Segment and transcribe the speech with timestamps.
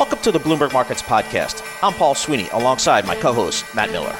[0.00, 1.62] Welcome to the Bloomberg Markets Podcast.
[1.82, 4.16] I'm Paul Sweeney alongside my co host, Matt Miller.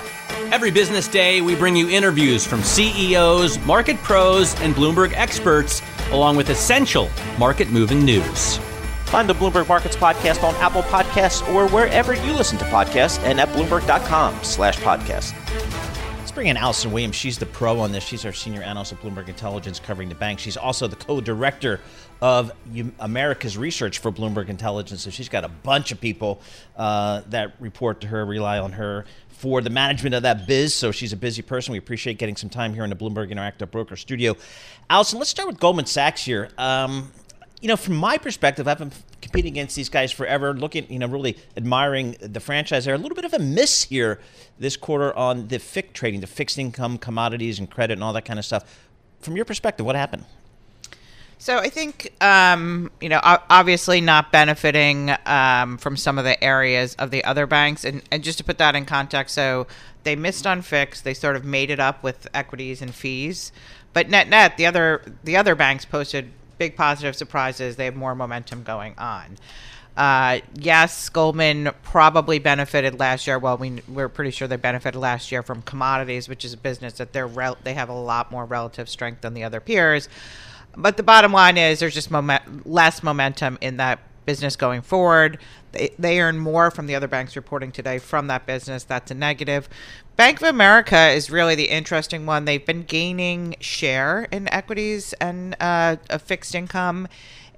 [0.53, 6.37] Every business day, we bring you interviews from CEOs, market pros, and Bloomberg experts, along
[6.37, 8.59] with essential market moving news.
[9.07, 13.41] Find the Bloomberg Markets Podcast on Apple Podcasts or wherever you listen to podcasts and
[13.41, 15.33] at Bloomberg.com slash podcast.
[16.19, 17.17] Let's bring in Alison Williams.
[17.17, 18.05] She's the pro on this.
[18.05, 20.41] She's our senior analyst at Bloomberg Intelligence covering the bank.
[20.41, 21.81] She's also the co-director
[22.21, 22.53] of
[22.99, 25.03] America's research for Bloomberg Intelligence.
[25.03, 26.41] So she's got a bunch of people
[26.77, 30.75] uh, that report to her, rely on her for the management of that biz.
[30.75, 31.73] So she's a busy person.
[31.73, 34.37] We appreciate getting some time here in the Bloomberg Interactive Broker Studio.
[34.91, 36.51] Alison, let's start with Goldman Sachs here.
[36.59, 37.11] Um,
[37.63, 41.07] you know, from my perspective, I've been competing against these guys forever, looking, you know,
[41.07, 42.85] really admiring the franchise.
[42.85, 44.21] There a little bit of a miss here
[44.59, 48.25] this quarter on the FICC trading, the fixed income, commodities, and credit, and all that
[48.25, 48.89] kind of stuff.
[49.21, 50.25] From your perspective, what happened?
[51.41, 56.95] So I think, um, you know, obviously not benefiting um, from some of the areas
[56.97, 59.67] of the other banks, and, and just to put that in context, so
[60.03, 63.53] they missed on fixed, they sort of made it up with equities and fees,
[63.95, 67.77] but net net, the other the other banks posted big positive surprises.
[67.77, 69.39] They have more momentum going on.
[69.97, 73.39] Uh, yes, Goldman probably benefited last year.
[73.39, 76.93] Well, we we're pretty sure they benefited last year from commodities, which is a business
[76.99, 80.07] that they're rel- they have a lot more relative strength than the other peers.
[80.77, 85.39] But the bottom line is there's just moment- less momentum in that business going forward.
[85.73, 88.85] They, they earn more from the other banks reporting today from that business.
[88.85, 89.69] That's a negative.
[90.17, 92.45] Bank of America is really the interesting one.
[92.45, 97.09] They've been gaining share in equities and uh, a fixed income.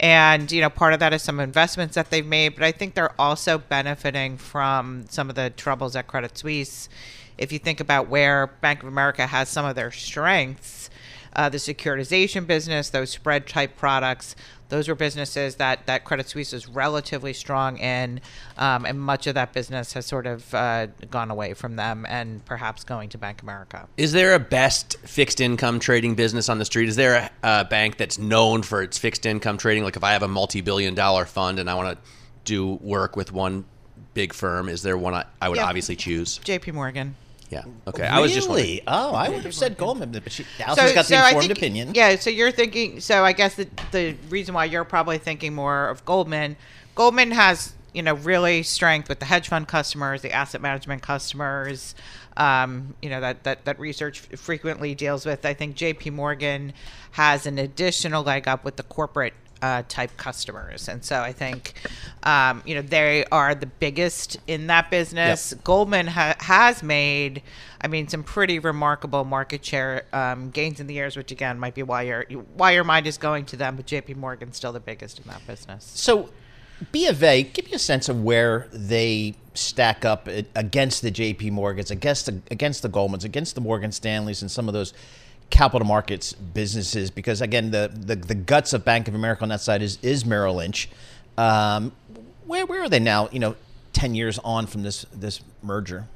[0.00, 2.94] And, you know, part of that is some investments that they've made, but I think
[2.94, 6.88] they're also benefiting from some of the troubles at Credit Suisse.
[7.38, 10.81] If you think about where Bank of America has some of their strengths,
[11.34, 14.36] uh, the securitization business, those spread type products,
[14.72, 18.22] those were businesses that, that Credit Suisse is relatively strong in,
[18.56, 22.42] um, and much of that business has sort of uh, gone away from them and
[22.46, 23.86] perhaps going to Bank America.
[23.98, 26.88] Is there a best fixed income trading business on the street?
[26.88, 29.84] Is there a, a bank that's known for its fixed income trading?
[29.84, 32.10] Like if I have a multi billion dollar fund and I want to
[32.44, 33.66] do work with one
[34.14, 36.38] big firm, is there one I, I would obviously choose?
[36.38, 37.14] JP Morgan.
[37.52, 37.64] Yeah.
[37.86, 38.02] Okay.
[38.02, 38.14] Really?
[38.14, 38.80] I was just wondering.
[38.86, 41.58] Oh, I would have said Goldman, but she, Alison's so, got the so informed think,
[41.58, 41.94] opinion.
[41.94, 42.16] Yeah.
[42.16, 43.00] So you're thinking.
[43.00, 46.56] So I guess the the reason why you're probably thinking more of Goldman.
[46.94, 51.94] Goldman has you know really strength with the hedge fund customers, the asset management customers.
[52.38, 55.44] Um, you know that that that research frequently deals with.
[55.44, 56.08] I think J.P.
[56.08, 56.72] Morgan
[57.12, 60.88] has an additional leg up with the corporate uh, type customers.
[60.88, 61.74] And so I think,
[62.24, 65.52] um, you know, they are the biggest in that business.
[65.52, 65.64] Yep.
[65.64, 67.42] Goldman ha- has made,
[67.80, 71.74] I mean, some pretty remarkable market share um, gains in the years, which again might
[71.74, 72.24] be why your
[72.56, 73.76] why your mind is going to them.
[73.76, 74.14] But J.P.
[74.14, 75.90] Morgan's still the biggest in that business.
[75.94, 76.28] So.
[76.90, 81.50] B of A, give me a sense of where they stack up against the J.P.
[81.50, 84.92] Morgans, against the, against the Goldmans, against the Morgan Stanleys, and some of those
[85.52, 89.60] capital markets businesses because again the, the, the guts of Bank of America on that
[89.60, 90.88] side is is Merrill Lynch.
[91.38, 91.92] Um,
[92.46, 93.28] where where are they now?
[93.30, 93.56] You know,
[93.92, 96.08] ten years on from this this merger.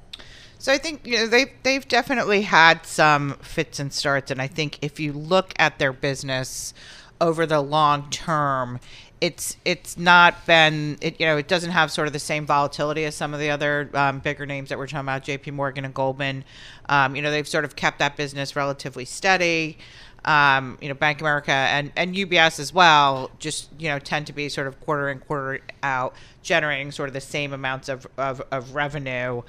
[0.58, 4.46] So I think you know they they've definitely had some fits and starts, and I
[4.46, 6.72] think if you look at their business
[7.20, 8.80] over the long term,
[9.20, 13.04] it's it's not been it you know it doesn't have sort of the same volatility
[13.04, 15.52] as some of the other um, bigger names that we're talking about J.P.
[15.52, 16.44] Morgan and Goldman.
[16.88, 19.78] Um, you know they've sort of kept that business relatively steady.
[20.24, 24.32] Um, you know Bank America and and UBS as well just you know tend to
[24.32, 28.42] be sort of quarter in quarter out generating sort of the same amounts of of,
[28.50, 29.42] of revenue,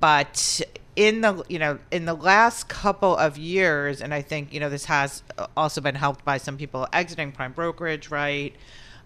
[0.00, 0.62] but
[0.98, 4.68] in the you know in the last couple of years and i think you know
[4.68, 5.22] this has
[5.56, 8.54] also been helped by some people exiting prime brokerage right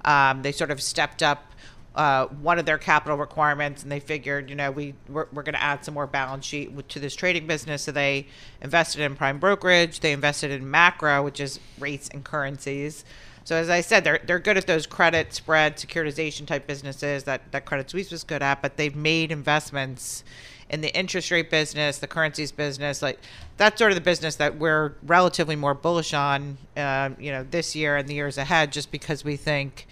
[0.07, 1.53] um, they sort of stepped up
[1.95, 5.53] uh, one of their capital requirements, and they figured, you know, we we're, we're going
[5.53, 7.83] to add some more balance sheet to this trading business.
[7.83, 8.27] So they
[8.63, 13.05] invested in prime brokerage, they invested in macro, which is rates and currencies.
[13.45, 17.53] So as I said, they're they're good at those credit spread securitization type businesses that
[17.53, 20.25] that Credit Suisse was good at, but they've made investments
[20.73, 23.21] in the interest rate business, the currencies business, like
[23.59, 27.77] that's sort of the business that we're relatively more bullish on, uh, you know, this
[27.77, 29.87] year and the years ahead, just because we think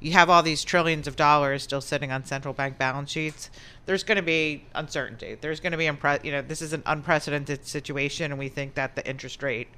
[0.00, 3.48] you have all these trillions of dollars still sitting on central bank balance sheets.
[3.86, 5.36] There's going to be uncertainty.
[5.40, 8.74] There's going to be, impre- you know, this is an unprecedented situation, and we think
[8.74, 9.68] that the interest rate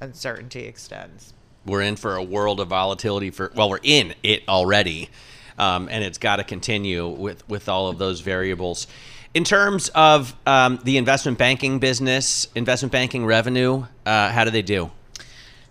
[0.00, 1.34] uncertainty extends.
[1.66, 5.10] We're in for a world of volatility for well, we're in it already,
[5.58, 8.86] um, and it's got to continue with with all of those variables.
[9.34, 14.62] In terms of um, the investment banking business, investment banking revenue, uh, how do they
[14.62, 14.90] do?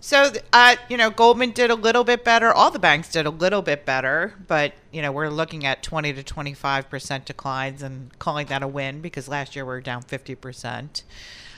[0.00, 2.52] So, uh, you know, Goldman did a little bit better.
[2.52, 6.12] All the banks did a little bit better, but you know, we're looking at 20
[6.12, 10.02] to 25 percent declines and calling that a win because last year we were down
[10.02, 11.02] 50 percent.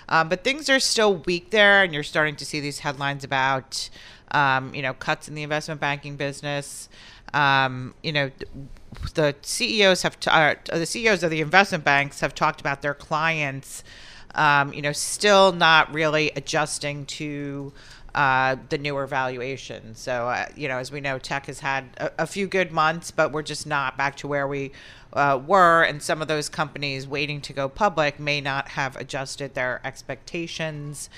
[0.09, 3.89] Um, but things are still weak there, and you're starting to see these headlines about,
[4.33, 6.89] um, you know, cuts in the investment banking business.
[7.33, 8.31] Um, you know,
[9.15, 13.85] the CEOs have uh, the CEOs of the investment banks have talked about their clients,
[14.35, 17.73] um, you know, still not really adjusting to
[18.15, 19.95] uh, the newer valuation.
[19.95, 23.13] So, uh, you know, as we know, tech has had a, a, few good months,
[23.13, 24.73] but we're just not back to where we
[25.13, 25.85] uh, were.
[25.85, 31.09] And some of those companies waiting to go public may not have adjusted their expectations.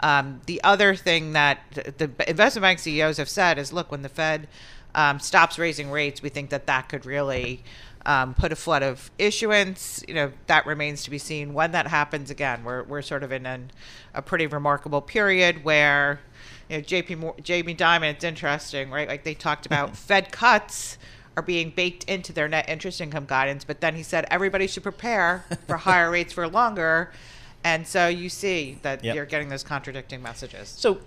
[0.00, 1.60] Um, the other thing that
[1.98, 4.48] the investment bank CEOs have said is look, when the Fed
[4.94, 7.62] um, stops raising rates, we think that that could really
[8.06, 10.02] um, put a flood of issuance.
[10.08, 12.64] You know, that remains to be seen when that happens again.
[12.64, 13.70] We're, we're sort of in an,
[14.14, 16.20] a pretty remarkable period where,
[16.68, 19.08] you know, JP, Jamie Dimon, it's interesting, right?
[19.08, 20.98] Like they talked about Fed cuts
[21.36, 24.82] are being baked into their net interest income guidance, but then he said everybody should
[24.82, 27.12] prepare for higher rates for longer.
[27.62, 29.14] And so you see that yep.
[29.14, 30.68] you're getting those contradicting messages.
[30.68, 31.00] So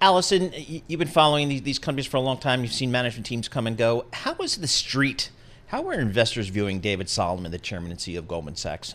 [0.00, 2.62] Alison, you've been following these, these companies for a long time.
[2.62, 4.06] You've seen management teams come and go.
[4.12, 5.30] How is the street?
[5.68, 8.94] How are investors viewing David Solomon, the chairman and CEO of Goldman Sachs?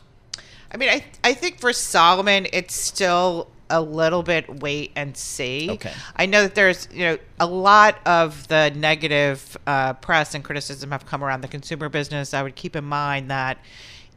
[0.72, 5.70] I mean, I I think for Solomon, it's still a little bit wait and see.
[5.72, 5.92] Okay.
[6.16, 10.92] I know that there's you know a lot of the negative uh, press and criticism
[10.92, 12.34] have come around the consumer business.
[12.34, 13.58] I would keep in mind that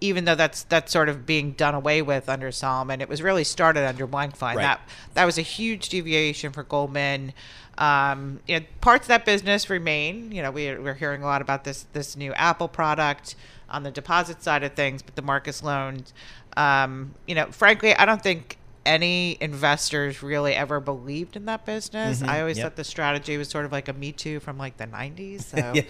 [0.02, 3.44] even though that's that's sort of being done away with under Solomon, it was really
[3.44, 4.56] started under Blankfein.
[4.56, 4.62] Right.
[4.62, 4.81] That
[5.14, 7.32] that was a huge deviation for Goldman.
[7.78, 10.32] Um, you know, parts of that business remain.
[10.32, 13.37] You know, we, we're hearing a lot about this this new Apple product
[13.70, 16.12] on the deposit side of things, but the Marcus loans.
[16.56, 22.20] Um, you know, frankly, I don't think any investors really ever believed in that business.
[22.20, 22.31] Mm-hmm.
[22.31, 22.67] I always yep.
[22.67, 25.43] thought the strategy was sort of like a Me Too from like the '90s.
[25.43, 25.82] So yeah.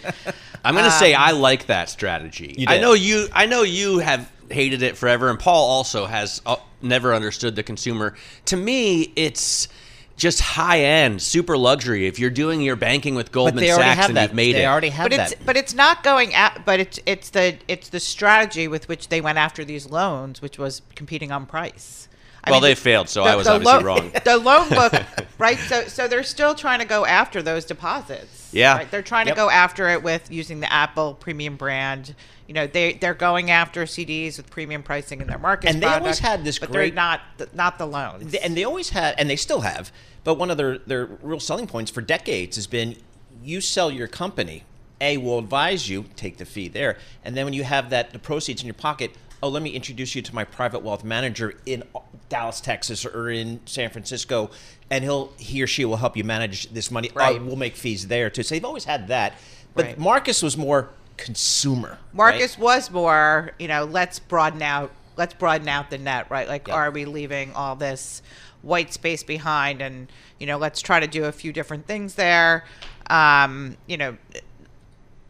[0.64, 2.64] I'm going to um, say I like that strategy.
[2.66, 3.28] I know you.
[3.32, 7.62] I know you have hated it forever, and Paul also has uh, never understood the
[7.62, 8.14] consumer.
[8.46, 9.68] To me, it's
[10.16, 12.06] just high end, super luxury.
[12.06, 14.22] If you're doing your banking with Goldman Sachs and that.
[14.22, 15.32] you've made they it, they already have but that.
[15.32, 16.64] It's, but it's not going at.
[16.64, 20.58] But it's it's the it's the strategy with which they went after these loans, which
[20.58, 22.08] was competing on price.
[22.44, 24.12] I well, mean, they the, failed, so the, I was obviously lo- wrong.
[24.24, 24.92] The loan book,
[25.38, 25.58] right?
[25.58, 28.50] So, so they're still trying to go after those deposits.
[28.52, 28.90] Yeah, right?
[28.90, 29.36] they're trying yep.
[29.36, 32.14] to go after it with using the Apple premium brand.
[32.48, 35.70] You know, they they're going after CDs with premium pricing in their market.
[35.70, 37.20] And they product, always had this but great, they're not
[37.54, 38.34] not the loans.
[38.34, 39.92] And they always had, and they still have.
[40.24, 42.96] But one of their their real selling points for decades has been,
[43.42, 44.64] you sell your company.
[45.00, 48.20] A will advise you, take the fee there, and then when you have that the
[48.20, 49.12] proceeds in your pocket,
[49.42, 51.82] oh, let me introduce you to my private wealth manager in
[52.28, 54.50] Dallas, Texas, or in San Francisco,
[54.90, 57.10] and he'll he or she will help you manage this money.
[57.10, 57.44] Uh, right.
[57.44, 58.42] we'll make fees there too.
[58.42, 59.34] So they've always had that,
[59.74, 59.98] but right.
[59.98, 61.98] Marcus was more consumer.
[62.12, 62.64] Marcus right?
[62.64, 66.48] was more, you know, let's broaden out, let's broaden out the net, right?
[66.48, 66.76] Like, yep.
[66.76, 68.22] are we leaving all this
[68.62, 72.64] white space behind, and you know, let's try to do a few different things there.
[73.10, 74.16] Um, you know,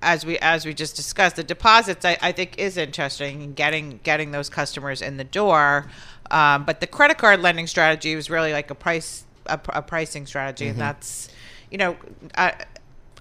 [0.02, 4.00] as we as we just discussed, the deposits I, I think is interesting in getting
[4.02, 5.86] getting those customers in the door.
[6.30, 10.26] Um, but the credit card lending strategy was really like a price a, a pricing
[10.26, 10.72] strategy, mm-hmm.
[10.72, 11.28] and that's
[11.70, 11.96] you know.
[12.36, 12.54] I,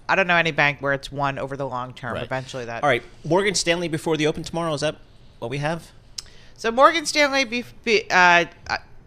[0.08, 2.14] I don't know any bank where it's won over the long term.
[2.14, 2.24] Right.
[2.24, 2.82] Eventually, that.
[2.82, 4.74] All right, Morgan Stanley before the open tomorrow.
[4.74, 4.96] Is that
[5.38, 5.90] what we have?
[6.56, 8.44] So Morgan Stanley, be, be, uh,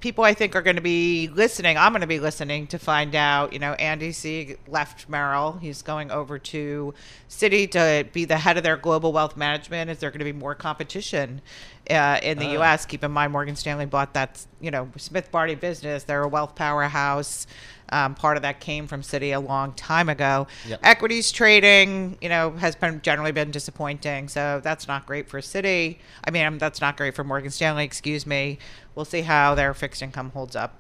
[0.06, 1.80] people I think are going to be listening.
[1.80, 3.54] I'm going to be listening to find out.
[3.54, 5.54] You know, Andy Sieg left Merrill.
[5.54, 6.94] He's going over to
[7.28, 9.90] Citi to be the head of their global wealth management.
[9.90, 11.42] Is there going to be more competition
[11.90, 12.60] uh, in the uh.
[12.60, 12.86] U.S.?
[12.86, 16.04] Keep in mind, Morgan Stanley bought that you know Smith Barney business.
[16.04, 17.48] They're a wealth powerhouse.
[17.90, 20.48] Um, part of that came from Citi a long time ago.
[20.68, 20.80] Yep.
[20.84, 24.28] Equities trading, you know, has been generally been disappointing.
[24.28, 25.98] So that's not great for Citi.
[26.24, 27.84] I mean, um, that's not great for Morgan Stanley.
[27.84, 28.58] Excuse me.
[28.96, 30.76] We'll see how their fixed income holds up.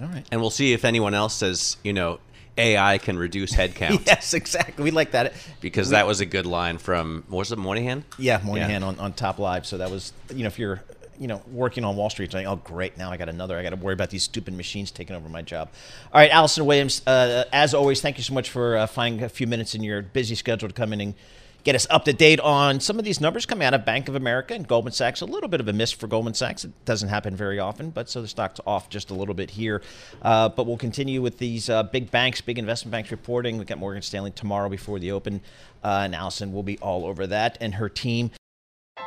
[0.00, 0.26] All right.
[0.30, 2.20] And we'll see if anyone else says, you know,
[2.58, 4.06] AI can reduce headcount.
[4.06, 4.84] Yes, exactly.
[4.84, 5.34] We like that.
[5.60, 8.04] Because that was a good line from, what was it, Moynihan?
[8.18, 9.66] Yeah, Moynihan on, on Top Live.
[9.66, 10.82] So that was, you know, if you're,
[11.18, 13.58] you know, working on Wall Street, like, oh, great, now I got another.
[13.58, 15.70] I got to worry about these stupid machines taking over my job.
[16.12, 19.28] All right, Alison Williams, uh, as always, thank you so much for uh, finding a
[19.28, 21.14] few minutes in your busy schedule to come in and
[21.66, 24.14] get us up to date on some of these numbers coming out of Bank of
[24.14, 25.20] America and Goldman Sachs.
[25.20, 26.64] A little bit of a miss for Goldman Sachs.
[26.64, 29.82] It doesn't happen very often, but so the stock's off just a little bit here.
[30.22, 33.58] Uh, but we'll continue with these uh, big banks, big investment banks reporting.
[33.58, 35.40] We've got Morgan Stanley tomorrow before the open,
[35.82, 38.30] uh, and Alison will be all over that and her team.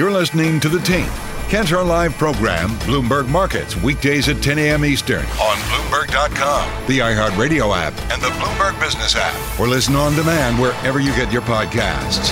[0.00, 1.10] You're listening to The Tape,
[1.50, 4.82] Cantor Live program, Bloomberg Markets, weekdays at 10 a.m.
[4.82, 10.58] Eastern on Bloomberg.com, the iHeartRadio app, and the Bloomberg Business app, or listen on demand
[10.58, 12.30] wherever you get your podcasts.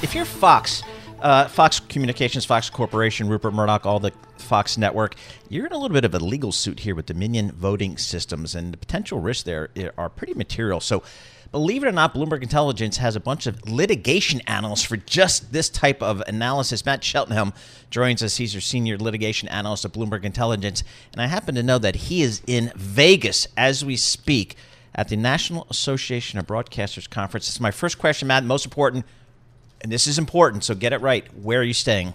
[0.00, 0.84] If you're Fox,
[1.20, 5.16] uh, Fox Communications, Fox Corporation, Rupert Murdoch, all the Fox network,
[5.48, 8.72] you're in a little bit of a legal suit here with Dominion Voting Systems, and
[8.72, 10.78] the potential risks there are pretty material.
[10.78, 11.02] So,
[11.50, 15.68] believe it or not, Bloomberg Intelligence has a bunch of litigation analysts for just this
[15.68, 16.84] type of analysis.
[16.84, 17.54] Matt Schettenhelm
[17.90, 18.36] joins us.
[18.36, 22.22] He's our senior litigation analyst at Bloomberg Intelligence, and I happen to know that he
[22.22, 24.56] is in Vegas as we speak
[24.94, 27.46] at the National Association of Broadcasters Conference.
[27.46, 28.44] This is my first question, Matt.
[28.44, 29.04] Most important,
[29.80, 31.26] and this is important, so get it right.
[31.36, 32.14] Where are you staying?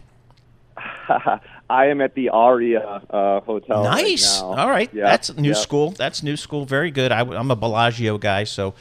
[1.70, 3.84] I am at the Aria uh, Hotel.
[3.84, 4.42] Nice.
[4.42, 4.94] Right All right.
[4.94, 5.56] Yeah, That's new yeah.
[5.56, 5.92] school.
[5.92, 6.66] That's new school.
[6.66, 7.12] Very good.
[7.12, 8.74] I, am a Bellagio guy, so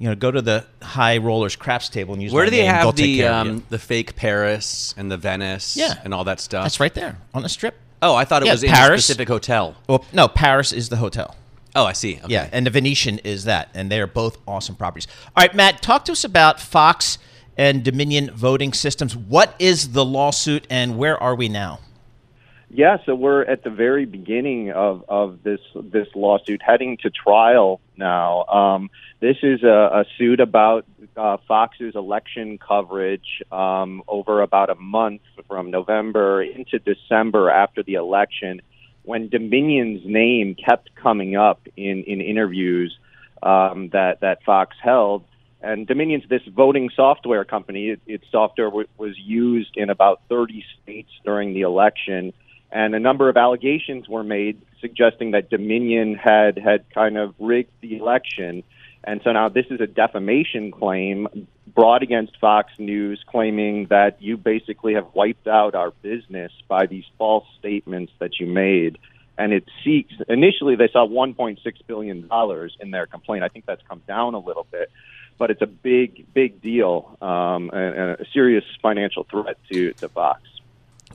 [0.00, 2.32] you know, go to the high rollers craps table and use.
[2.32, 2.66] Where do they name.
[2.66, 3.52] They'll have the of you.
[3.52, 5.94] um, the fake Paris and the Venice Yeah.
[6.02, 6.64] and all that stuff?
[6.64, 7.76] That's right there on the strip.
[8.02, 9.04] Oh, I thought it Yeah, was in a Paris.
[9.04, 9.76] specific hotel.
[9.86, 11.36] Well, no, Paris is the hotel.
[11.76, 12.16] Oh, I see.
[12.24, 12.32] Okay.
[12.32, 15.06] Yeah, and the Venetian is that, and they are both awesome properties.
[15.36, 17.18] All right, Matt, talk to us about Fox
[17.58, 19.14] and Dominion voting systems.
[19.14, 21.78] What is the lawsuit, and where are we now?
[22.72, 27.80] Yeah, so we're at the very beginning of, of this this lawsuit, heading to trial
[27.96, 28.44] now.
[28.44, 30.86] Um, this is a, a suit about
[31.16, 37.94] uh, Fox's election coverage um, over about a month from November into December after the
[37.94, 38.62] election,
[39.02, 42.96] when Dominion's name kept coming up in in interviews
[43.42, 45.24] um, that that Fox held.
[45.60, 47.88] And Dominion's this voting software company.
[47.88, 52.32] It, its software w- was used in about 30 states during the election
[52.72, 57.72] and a number of allegations were made suggesting that Dominion had had kind of rigged
[57.80, 58.62] the election.
[59.02, 61.26] And so now this is a defamation claim
[61.74, 67.04] brought against Fox News, claiming that you basically have wiped out our business by these
[67.16, 68.98] false statements that you made.
[69.38, 73.42] And it seeks initially they saw 1.6 billion dollars in their complaint.
[73.42, 74.90] I think that's come down a little bit,
[75.38, 80.08] but it's a big, big deal um, and, and a serious financial threat to to
[80.08, 80.42] Fox.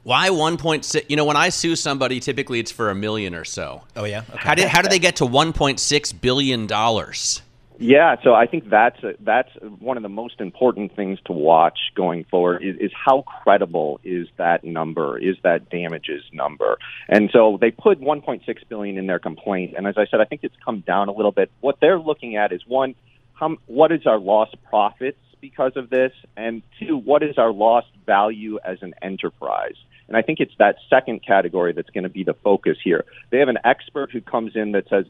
[0.06, 1.06] Why 1.6?
[1.10, 3.82] You know, when I sue somebody, typically it's for a million or so.
[3.96, 4.22] Oh yeah.
[4.36, 7.42] How did how do they get to 1.6 billion dollars?
[7.80, 11.80] Yeah, so I think that's a, that's one of the most important things to watch
[11.96, 16.78] going forward is, is how credible is that number, is that damages number,
[17.10, 20.46] and so they put 1.6 billion in their complaint, and as I said, I think
[20.46, 21.52] it's come down a little bit.
[21.60, 22.96] What they're looking at is one,
[23.34, 27.88] how, what is our lost profits because of this, and two, what is our lost
[28.06, 29.76] value as an enterprise.
[30.08, 33.06] And I think it's that second category that's going to be the focus here.
[33.32, 35.06] They have an expert who comes in that says,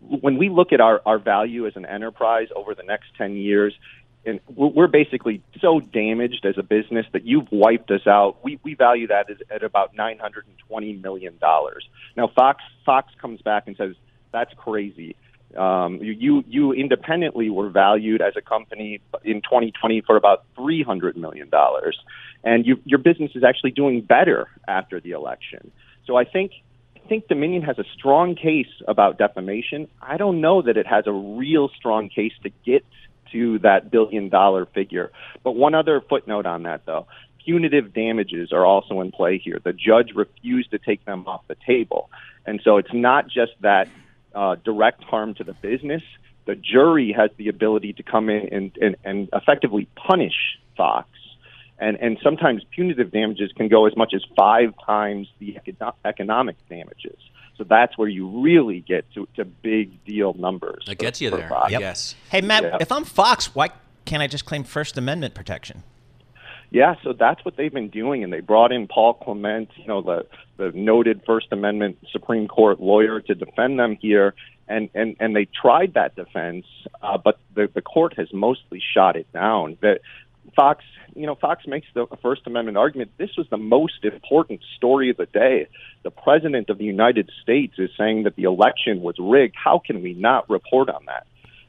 [0.00, 3.74] when we look at our, our value as an enterprise over the next 10 years,
[4.26, 8.36] and we're basically so damaged as a business that you've wiped us out.
[8.42, 11.88] We we value that at, at about nine hundred and twenty million dollars.
[12.16, 13.94] Now Fox Fox comes back and says
[14.32, 15.14] that's crazy.
[15.56, 21.48] Um, you you independently were valued as a company in 2020 for about 300 million
[21.48, 21.98] dollars,
[22.44, 25.70] and you, your business is actually doing better after the election.
[26.06, 26.52] So I think
[26.96, 29.88] I think Dominion has a strong case about defamation.
[30.02, 32.84] I don't know that it has a real strong case to get
[33.32, 35.10] to that billion dollar figure.
[35.42, 37.06] But one other footnote on that, though
[37.46, 39.60] punitive damages are also in play here.
[39.62, 42.10] The judge refused to take them off the table.
[42.44, 43.88] And so it's not just that
[44.36, 46.02] uh, direct harm to the business.
[46.44, 51.08] The jury has the ability to come in and, and, and effectively punish Fox.
[51.78, 55.58] And, and sometimes punitive damages can go as much as five times the
[56.04, 57.18] economic damages.
[57.58, 60.84] So that's where you really get to, to big deal numbers.
[60.88, 61.50] It gets you there.
[61.68, 61.80] Yep.
[61.80, 62.14] Yes.
[62.30, 62.76] Hey, Matt, yeah.
[62.80, 63.70] if I'm Fox, why
[64.04, 65.82] can't I just claim First Amendment protection?
[66.70, 70.02] Yeah, so that's what they've been doing, and they brought in Paul Clement, you know,
[70.02, 74.34] the the noted First Amendment Supreme Court lawyer, to defend them here,
[74.68, 76.66] and and and they tried that defense,
[77.02, 79.78] uh, but the the court has mostly shot it down.
[79.80, 80.00] That
[80.56, 83.12] Fox, you know, Fox makes the First Amendment argument.
[83.16, 85.68] This was the most important story of the day.
[86.02, 89.54] The President of the United States is saying that the election was rigged.
[89.56, 91.26] How can we not report on that?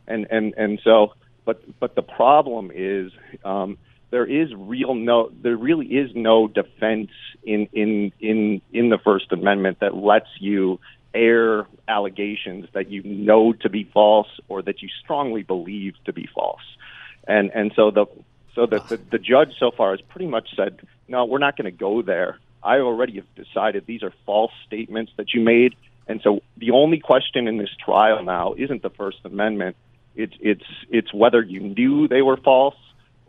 [0.08, 1.14] And and and so,
[1.46, 3.12] but but the problem is.
[3.46, 3.78] Um,
[4.10, 7.12] there is real no there really is no defense
[7.44, 10.80] in in in in the First Amendment that lets you
[11.14, 16.28] air allegations that you know to be false or that you strongly believe to be
[16.34, 16.62] false.
[17.28, 18.06] And and so the
[18.56, 21.66] so the, the, the judge so far has pretty much said, no, we're not going
[21.66, 22.40] to go there.
[22.64, 25.76] I already have decided these are false statements that you made.
[26.08, 29.76] And so the only question in this trial now isn't the First Amendment.
[30.16, 32.76] It's it's it's whether you knew they were false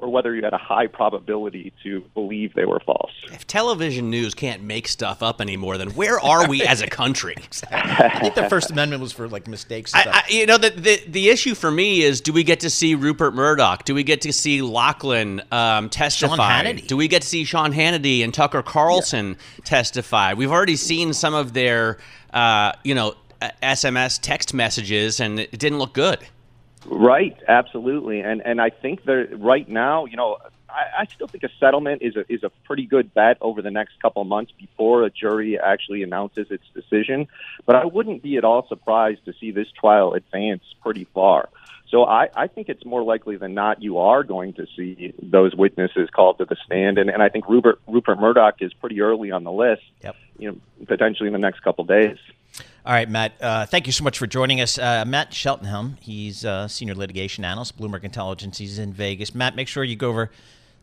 [0.00, 3.10] or whether you had a high probability to believe they were false.
[3.32, 7.34] If television news can't make stuff up anymore, then where are we as a country?
[7.70, 9.94] I think the First Amendment was for like mistakes.
[9.94, 12.70] I, I, you know, the, the, the issue for me is: do we get to
[12.70, 13.84] see Rupert Murdoch?
[13.84, 16.72] Do we get to see Lachlan um, testify?
[16.72, 19.64] Do we get to see Sean Hannity and Tucker Carlson yeah.
[19.64, 20.34] testify?
[20.34, 21.98] We've already seen some of their,
[22.32, 23.14] uh, you know,
[23.62, 26.18] SMS text messages, and it didn't look good.
[26.90, 30.38] Right, absolutely, and and I think that right now, you know,
[30.70, 33.70] I, I still think a settlement is a is a pretty good bet over the
[33.70, 37.28] next couple of months before a jury actually announces its decision.
[37.66, 41.50] But I wouldn't be at all surprised to see this trial advance pretty far.
[41.90, 45.54] So I, I think it's more likely than not you are going to see those
[45.54, 49.30] witnesses called to the stand, and, and I think Rupert Rupert Murdoch is pretty early
[49.30, 49.82] on the list.
[50.02, 50.16] Yep.
[50.38, 52.18] You know, potentially in the next couple of days.
[52.88, 53.32] All right, Matt.
[53.38, 54.78] Uh, thank you so much for joining us.
[54.78, 58.56] Uh, Matt Schettenhelm, he's senior litigation analyst, Bloomberg Intelligence.
[58.56, 59.34] He's in Vegas.
[59.34, 60.30] Matt, make sure you go over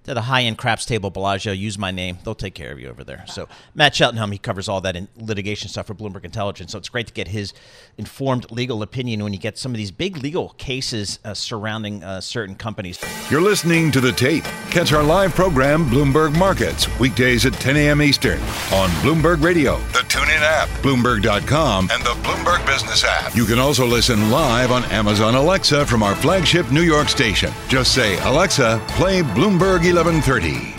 [0.05, 1.53] to the high end craps table, Bellagio.
[1.53, 3.25] Use my name; they'll take care of you over there.
[3.27, 6.71] So Matt Schettenhelm, he covers all that in litigation stuff for Bloomberg Intelligence.
[6.71, 7.53] So it's great to get his
[7.97, 12.21] informed legal opinion when you get some of these big legal cases uh, surrounding uh,
[12.21, 12.99] certain companies.
[13.29, 14.43] You're listening to the tape.
[14.69, 18.01] Catch our live program, Bloomberg Markets, weekdays at 10 a.m.
[18.01, 18.39] Eastern
[18.73, 23.35] on Bloomberg Radio, the TuneIn app, Bloomberg.com, and the Bloomberg Business app.
[23.35, 27.51] You can also listen live on Amazon Alexa from our flagship New York station.
[27.67, 30.75] Just say, Alexa, play Bloomberg 1130.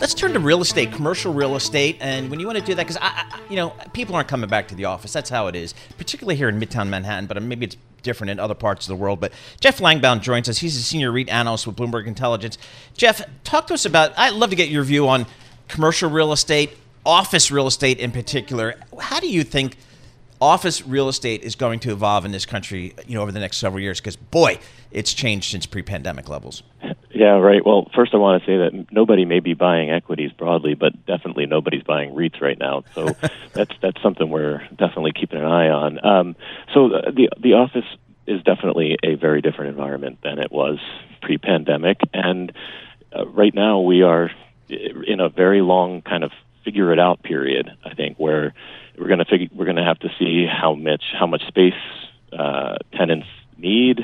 [0.00, 2.84] Let's turn to real estate, commercial real estate, and when you want to do that,
[2.84, 5.12] because I, I, you know, people aren't coming back to the office.
[5.12, 7.26] That's how it is, particularly here in Midtown Manhattan.
[7.26, 9.20] But maybe it's different in other parts of the world.
[9.20, 10.56] But Jeff Langbaum joins us.
[10.56, 12.56] He's a senior REIT analyst with Bloomberg Intelligence.
[12.96, 14.18] Jeff, talk to us about.
[14.18, 15.26] I'd love to get your view on
[15.68, 18.76] commercial real estate, office real estate in particular.
[18.98, 19.76] How do you think?
[20.40, 23.58] Office real estate is going to evolve in this country, you know, over the next
[23.58, 24.00] several years?
[24.00, 24.58] Because boy,
[24.90, 26.62] it's changed since pre-pandemic levels.
[27.12, 27.64] Yeah, right.
[27.64, 31.44] Well, first I want to say that nobody may be buying equities broadly, but definitely
[31.44, 32.84] nobody's buying REITs right now.
[32.94, 33.10] So
[33.52, 36.04] that's that's something we're definitely keeping an eye on.
[36.04, 36.36] Um,
[36.72, 37.84] so the the office
[38.26, 40.78] is definitely a very different environment than it was
[41.20, 42.52] pre-pandemic, and
[43.14, 44.30] uh, right now we are
[44.68, 46.30] in a very long kind of
[46.64, 47.70] figure it out period.
[47.84, 48.54] I think where
[48.98, 51.74] we're going to figure we're going to have to see how much how much space
[52.32, 54.00] uh, tenants need,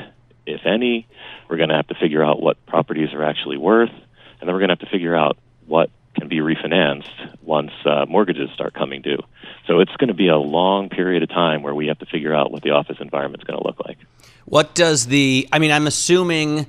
[0.47, 1.07] if any.
[1.49, 4.61] We're going to have to figure out what properties are actually worth, and then we're
[4.61, 9.03] going to have to figure out what can be refinanced once uh, mortgages start coming
[9.03, 9.19] due.
[9.67, 12.35] So it's going to be a long period of time where we have to figure
[12.35, 13.99] out what the office environment is going to look like.
[14.47, 15.49] What does the?
[15.53, 16.67] I mean, I'm assuming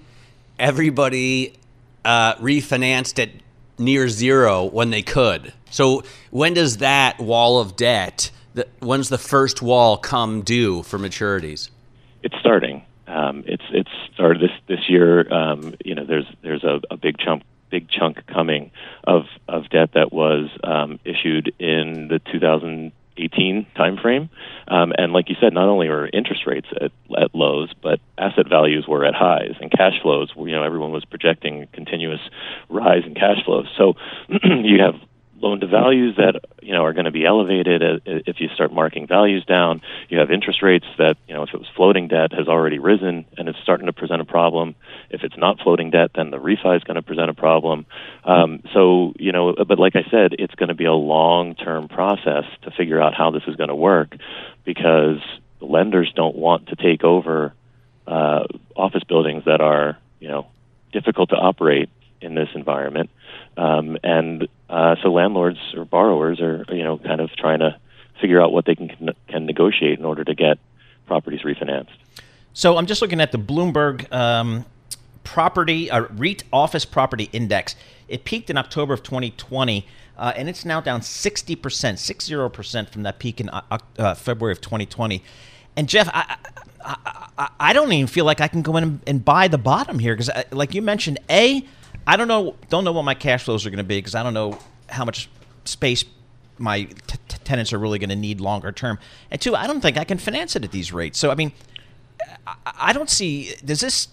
[0.59, 1.53] everybody
[2.03, 3.29] uh, refinanced at
[3.77, 5.53] near zero when they could.
[5.69, 8.31] So when does that wall of debt,
[8.79, 11.69] when's the first wall come due for maturities?
[12.23, 12.83] It's starting.
[13.07, 15.31] Um, it's it's started this this year.
[15.33, 18.71] Um, you know, there's there's a, a big chunk big chunk coming
[19.03, 22.19] of of debt that was um, issued in the
[23.17, 24.29] 2018 timeframe.
[24.67, 28.47] Um, and like you said, not only were interest rates at, at lows, but asset
[28.49, 30.31] values were at highs, and cash flows.
[30.35, 32.21] You know, everyone was projecting continuous
[32.69, 33.67] rise in cash flows.
[33.77, 33.93] So
[34.43, 34.95] you have
[35.39, 39.07] loan to values that you know are going to be elevated if you start marking
[39.07, 39.81] values down.
[40.09, 43.25] You have interest rates that you know if it was floating debt has already risen
[43.37, 44.75] and it's starting to present a problem.
[45.09, 47.85] If it's not floating debt, then the refi is going to present a problem.
[48.23, 51.87] Um, so you know, but like I said, it's going to be a long term
[51.87, 54.15] process to figure out how this is going to work
[54.65, 55.19] because
[55.59, 57.53] lenders don't want to take over
[58.05, 58.45] uh,
[58.75, 60.47] office buildings that are you know
[60.91, 61.89] difficult to operate
[62.21, 63.09] in this environment.
[63.57, 67.77] Um, and uh, so landlords or borrowers are, you know, kind of trying to
[68.21, 70.59] figure out what they can can negotiate in order to get
[71.07, 71.89] properties refinanced.
[72.53, 74.65] So I'm just looking at the Bloomberg um,
[75.23, 77.75] property uh, REIT office property index.
[78.07, 79.85] It peaked in October of 2020,
[80.17, 83.77] uh, and it's now down 60 percent, six zero percent from that peak in uh,
[83.97, 85.23] uh February of 2020.
[85.75, 86.37] And Jeff, I,
[86.83, 89.59] I, I, I, don't even feel like I can go in and, and buy the
[89.59, 91.63] bottom here because, uh, like you mentioned, a
[92.07, 94.23] I don't know don't know what my cash flows are going to be because I
[94.23, 94.57] don't know
[94.89, 95.29] how much
[95.65, 96.05] space
[96.57, 98.97] my t- t- tenants are really going to need longer term.
[99.29, 101.19] And two, I don't think I can finance it at these rates.
[101.19, 101.51] So I mean,
[102.47, 103.53] I, I don't see.
[103.63, 104.07] Does this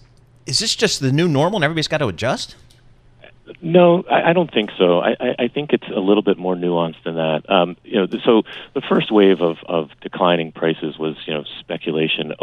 [0.45, 2.55] is this just the new normal and everybody's got to adjust?
[3.61, 4.99] No, I, I don't think so.
[4.99, 7.47] I, I think it's a little bit more nuanced than that.
[7.47, 8.41] Um, you know, so
[8.73, 12.33] the first wave of, of declining prices was you know speculation.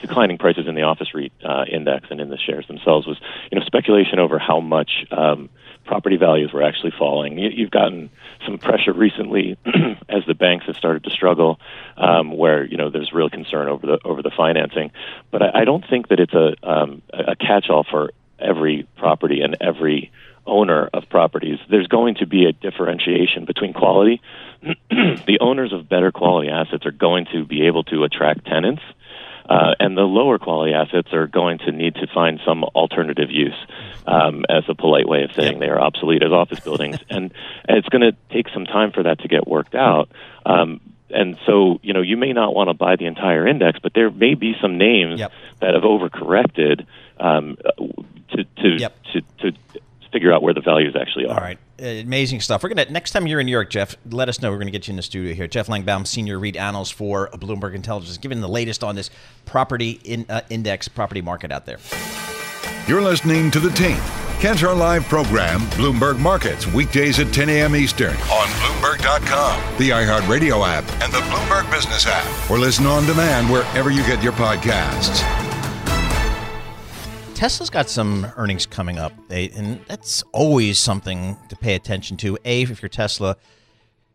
[0.00, 3.18] Declining prices in the office REIT uh, index and in the shares themselves was,
[3.50, 5.48] you know, speculation over how much um,
[5.86, 7.38] property values were actually falling.
[7.38, 8.10] You, you've gotten
[8.44, 9.56] some pressure recently
[10.08, 11.58] as the banks have started to struggle,
[11.96, 14.90] um, where you know there's real concern over the over the financing.
[15.30, 19.56] But I, I don't think that it's a um, a catch-all for every property and
[19.60, 20.12] every
[20.46, 21.58] owner of properties.
[21.68, 24.20] There's going to be a differentiation between quality.
[24.90, 28.82] the owners of better quality assets are going to be able to attract tenants
[29.48, 33.56] uh, and the lower quality assets are going to need to find some alternative use,
[34.06, 36.96] um, as a polite way of saying they are obsolete as office buildings.
[37.10, 37.32] and,
[37.68, 40.10] and it's going to take some time for that to get worked out.
[40.44, 40.80] Um,
[41.10, 44.10] and so, you know, you may not want to buy the entire index, but there
[44.10, 45.32] may be some names yep.
[45.60, 46.84] that have overcorrected
[47.18, 47.56] um,
[48.30, 48.96] to to, yep.
[49.12, 49.80] to to
[50.12, 51.34] figure out where the values actually are.
[51.34, 52.62] All right, uh, amazing stuff.
[52.62, 53.96] We're gonna next time you're in New York, Jeff.
[54.10, 54.50] Let us know.
[54.50, 55.46] We're gonna get you in the studio here.
[55.46, 59.10] Jeff Langbaum, senior REIT analyst for Bloomberg Intelligence, giving the latest on this
[59.44, 61.78] property in, uh, index property market out there.
[62.86, 63.98] You're listening to the team.
[64.38, 67.74] Catch our live program, Bloomberg Markets, weekdays at 10 a.m.
[67.74, 73.50] Eastern on Bloomberg.com, the iHeartRadio app, and the Bloomberg Business app, or listen on demand
[73.50, 75.45] wherever you get your podcasts.
[77.36, 82.38] Tesla's got some earnings coming up, and that's always something to pay attention to.
[82.46, 83.36] A, if you're Tesla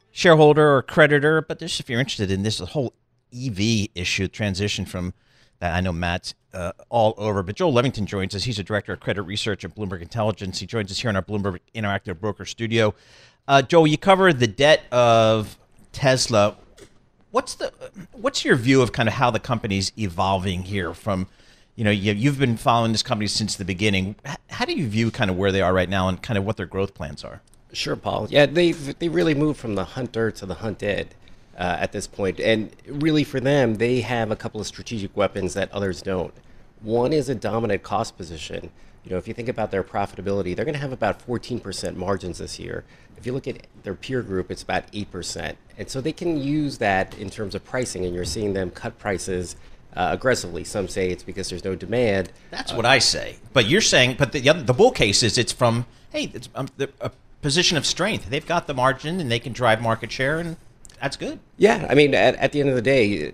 [0.10, 2.94] shareholder or creditor, but just if you're interested in this whole
[3.32, 5.14] EV issue, transition from
[5.60, 5.76] that.
[5.76, 8.46] I know Matt's uh, all over, but Joel Levington joins us.
[8.46, 10.58] He's a director of credit research at Bloomberg Intelligence.
[10.58, 12.96] He joins us here in our Bloomberg Interactive Broker studio.
[13.48, 15.60] Uh, Joel, you cover the debt of
[15.92, 16.58] Tesla.
[17.30, 17.72] What's the
[18.14, 21.28] what's your view of kind of how the company's evolving here from
[21.76, 24.16] you know, you've been following this company since the beginning.
[24.50, 26.58] How do you view kind of where they are right now and kind of what
[26.58, 27.42] their growth plans are?
[27.74, 28.28] Sure, Paul.
[28.30, 31.16] Yeah, they they really moved from the hunter to the hunted
[31.58, 32.40] uh, at this point.
[32.40, 36.34] and really for them, they have a couple of strategic weapons that others don't.
[36.82, 38.72] One is a dominant cost position.
[39.04, 42.38] You know, if you think about their profitability, they're going to have about 14% margins
[42.38, 42.84] this year.
[43.18, 45.56] If you look at their peer group, it's about 8%.
[45.78, 48.98] And so they can use that in terms of pricing, and you're seeing them cut
[49.00, 49.56] prices
[49.96, 50.64] uh, aggressively.
[50.64, 52.32] Some say it's because there's no demand.
[52.50, 53.38] That's uh, what I say.
[53.54, 57.12] But you're saying, but the the bull case is it's from hey, it's um, a
[57.42, 58.30] position of strength.
[58.30, 60.58] They've got the margin and they can drive market share, and
[61.02, 61.40] that's good.
[61.58, 63.32] Yeah, I mean, at, at the end of the day,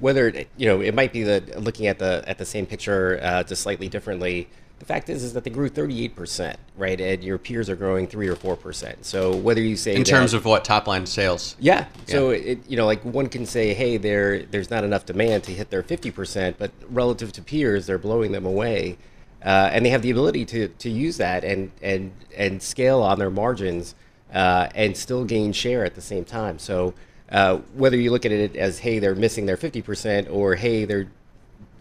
[0.00, 3.42] whether you know, it might be the looking at the at the same picture uh,
[3.42, 4.48] just slightly differently.
[4.78, 6.98] The fact is, is that they grew 38%, right?
[6.98, 9.04] And your peers are growing three or four percent.
[9.04, 11.80] So whether you say in terms of what top line sales, yeah.
[11.80, 11.86] yeah.
[12.06, 15.52] So it, you know, like one can say, hey, there there's not enough demand to
[15.52, 18.96] hit their 50%, but relative to peers, they're blowing them away,
[19.44, 23.18] uh, and they have the ability to to use that and and and scale on
[23.18, 23.94] their margins
[24.32, 26.58] uh, and still gain share at the same time.
[26.58, 26.94] So
[27.30, 31.08] uh, whether you look at it as hey, they're missing their 50%, or hey, they're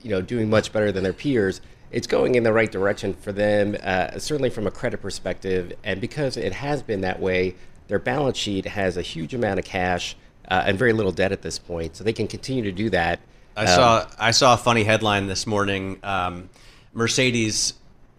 [0.01, 3.31] you know doing much better than their peers it's going in the right direction for
[3.31, 5.73] them, uh, certainly from a credit perspective.
[5.83, 7.55] And because it has been that way,
[7.87, 10.15] their balance sheet has a huge amount of cash
[10.49, 11.95] uh, and very little debt at this point.
[11.95, 13.19] So they can continue to do that.
[13.57, 15.99] I saw I saw a funny headline this morning.
[16.01, 16.49] Um,
[16.93, 17.73] Mercedes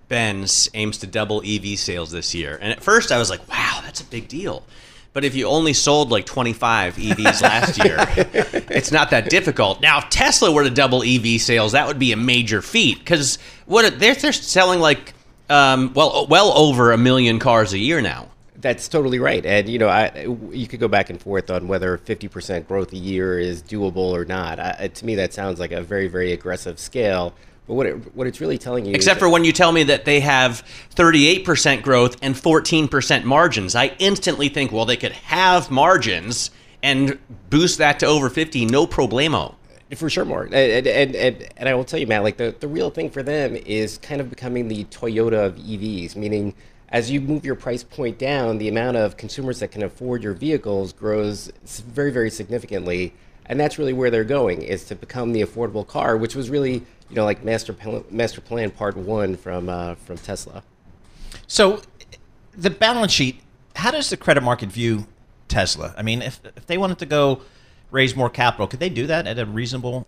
[0.08, 3.80] Benz aims to double EV sales this year, and at first I was like, "Wow,
[3.82, 4.64] that's a big deal."
[5.12, 7.96] But if you only sold like 25 EVs last year,
[8.70, 9.80] it's not that difficult.
[9.80, 13.38] Now, if Tesla were to double EV sales, that would be a major feat because
[13.66, 15.14] what they're, they're selling like
[15.48, 18.28] um, well well over a million cars a year now.
[18.56, 19.44] That's totally right.
[19.44, 22.96] And you know, I you could go back and forth on whether 50% growth a
[22.96, 24.60] year is doable or not.
[24.60, 27.34] I, to me, that sounds like a very very aggressive scale.
[27.70, 30.04] But what it, what it's really telling you, except for when you tell me that
[30.04, 36.50] they have 38% growth and 14% margins, I instantly think, well, they could have margins
[36.82, 37.16] and
[37.48, 39.54] boost that to over 50, no problemo.
[39.94, 40.46] For sure, more.
[40.46, 40.54] And,
[40.84, 43.54] and, and, and, I will tell you, Matt, like the, the real thing for them
[43.54, 46.54] is kind of becoming the Toyota of EVs, meaning
[46.88, 50.34] as you move your price point down, the amount of consumers that can afford your
[50.34, 53.12] vehicles grows very, very significantly.
[53.46, 56.84] And that's really where they're going, is to become the affordable car, which was really
[57.10, 60.62] you know, like master plan, master plan part one from uh, from Tesla.
[61.46, 61.82] So,
[62.52, 63.40] the balance sheet.
[63.76, 65.06] How does the credit market view
[65.48, 65.94] Tesla?
[65.96, 67.42] I mean, if if they wanted to go
[67.90, 70.06] raise more capital, could they do that at a reasonable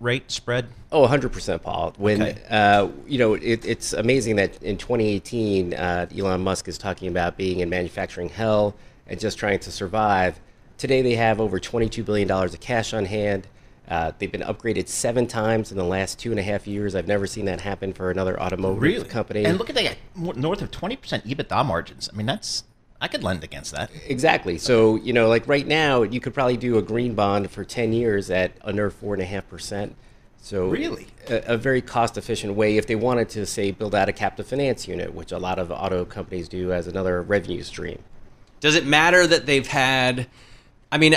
[0.00, 0.68] rate spread?
[0.90, 1.94] Oh, 100%, Paul.
[1.98, 2.42] When, okay.
[2.48, 7.36] uh, you know, it, it's amazing that in 2018, uh, Elon Musk is talking about
[7.36, 8.74] being in manufacturing hell
[9.06, 10.40] and just trying to survive.
[10.78, 13.46] Today, they have over $22 billion of cash on hand.
[13.90, 16.94] Uh, they've been upgraded seven times in the last two and a half years.
[16.94, 19.08] I've never seen that happen for another automotive really?
[19.08, 19.44] company.
[19.44, 22.08] And look at that, north of 20% EBITDA margins.
[22.12, 22.62] I mean, that's
[23.00, 23.90] I could lend against that.
[24.06, 24.58] Exactly.
[24.58, 27.92] So you know, like right now, you could probably do a green bond for 10
[27.92, 29.96] years at under four and a half percent.
[30.42, 34.12] So really, a, a very cost-efficient way if they wanted to say build out a
[34.12, 37.98] captive finance unit, which a lot of auto companies do as another revenue stream.
[38.60, 40.28] Does it matter that they've had?
[40.92, 41.16] I mean,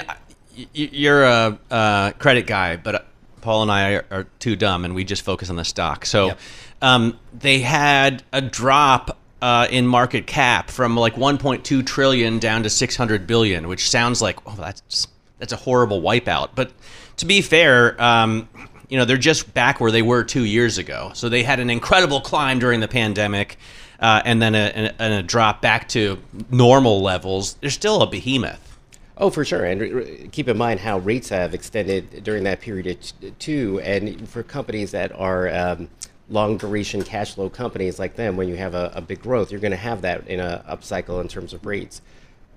[0.73, 3.05] you're a, a, credit guy, but
[3.41, 6.05] Paul and I are, are, too dumb, and we just focus on the stock.
[6.05, 6.39] So yep.
[6.81, 12.69] um, they had a drop uh, in market cap from like 1.2 trillion down to
[12.69, 15.07] 600 billion, which sounds like oh, that's
[15.39, 16.51] that's a horrible wipeout.
[16.55, 16.71] But
[17.17, 18.47] to be fair, um,
[18.87, 21.11] you know they're just back where they were two years ago.
[21.13, 23.57] So they had an incredible climb during the pandemic.
[23.99, 27.53] Uh, and then a, a, a drop back to normal levels.
[27.61, 28.72] They're still a behemoth.
[29.17, 29.63] Oh, for sure.
[29.65, 33.79] And keep in mind how rates have extended during that period too.
[33.83, 35.89] And for companies that are um,
[36.29, 39.61] long duration cash flow companies like them, when you have a, a big growth, you're
[39.61, 42.01] going to have that in a upcycle in terms of rates.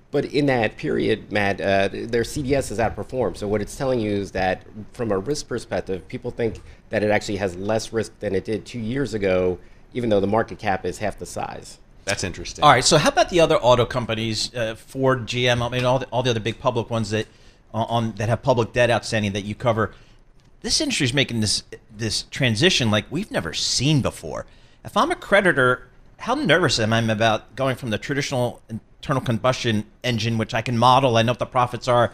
[0.09, 3.37] But in that period, Matt, uh, their CDS has outperformed.
[3.37, 7.11] So what it's telling you is that from a risk perspective, people think that it
[7.11, 9.59] actually has less risk than it did two years ago,
[9.93, 11.79] even though the market cap is half the size.
[12.07, 12.63] That's interesting.
[12.63, 12.85] All right.
[12.85, 16.23] So how about the other auto companies, uh, Ford, GM, I mean, all the, all
[16.23, 17.27] the other big public ones that
[17.73, 19.93] uh, on that have public debt outstanding that you cover?
[20.61, 24.45] This industry is making this this transition like we've never seen before.
[24.85, 25.89] If I'm a creditor,
[26.19, 30.77] how nervous am I about going from the traditional internal combustion engine, which I can
[30.77, 32.13] model, I know what the profits are,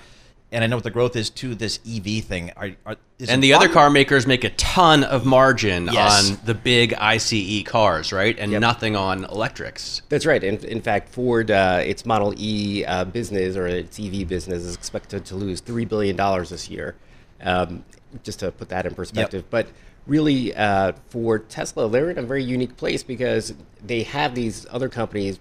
[0.53, 2.51] and I know what the growth is to this EV thing.
[2.55, 2.95] Are, are,
[3.27, 6.31] and the other car makers make a ton of margin yes.
[6.31, 8.37] on the big ICE cars, right?
[8.37, 8.61] And yep.
[8.61, 10.03] nothing on electrics.
[10.09, 10.43] That's right.
[10.43, 14.75] In, in fact, Ford, uh, its Model E uh, business or its EV business is
[14.75, 16.95] expected to lose $3 billion this year,
[17.41, 17.83] um,
[18.21, 19.41] just to put that in perspective.
[19.41, 19.49] Yep.
[19.49, 19.67] But
[20.05, 24.87] really, uh, for Tesla, they're in a very unique place because they have these other
[24.87, 25.39] companies,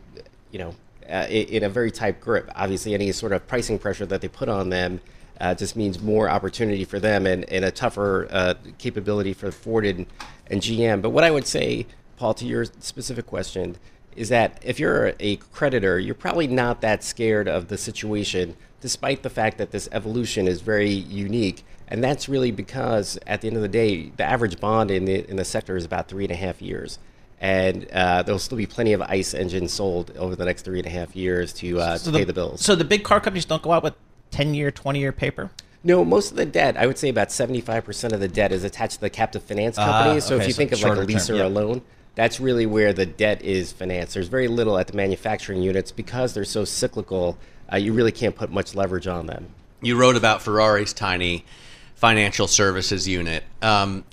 [0.51, 0.75] you know,
[1.09, 2.51] uh, in a very tight grip.
[2.55, 5.01] Obviously, any sort of pricing pressure that they put on them
[5.41, 9.85] uh, just means more opportunity for them and, and a tougher uh, capability for Ford
[9.85, 10.07] and,
[10.49, 11.03] and GM.
[11.03, 11.87] But what I would say,
[12.17, 13.77] Paul, to your specific question,
[14.15, 19.23] is that if you're a creditor, you're probably not that scared of the situation, despite
[19.23, 21.65] the fact that this evolution is very unique.
[21.89, 25.29] And that's really because, at the end of the day, the average bond in the
[25.29, 26.99] in the sector is about three and a half years
[27.43, 30.87] and uh, there'll still be plenty of ICE engines sold over the next three and
[30.87, 32.65] a half years to, uh, so to the, pay the bills.
[32.65, 33.95] So the big car companies don't go out with
[34.31, 35.51] 10 year, 20 year paper?
[35.83, 38.95] No, most of the debt, I would say about 75% of the debt is attached
[38.95, 40.19] to the captive finance ah, company.
[40.19, 41.83] Uh, so if you so think of like a lease term, or a loan,
[42.15, 44.15] that's really where the debt is financed.
[44.15, 47.37] There's very little at the manufacturing units because they're so cyclical,
[47.73, 49.49] uh, you really can't put much leverage on them.
[49.81, 51.45] You wrote about Ferrari's tiny
[51.97, 53.43] financial services unit.
[53.61, 54.05] Um,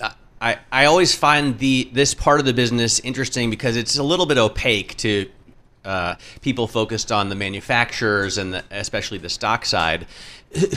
[0.41, 4.25] I, I always find the this part of the business interesting because it's a little
[4.25, 5.29] bit opaque to
[5.85, 10.07] uh, people focused on the manufacturers and the, especially the stock side.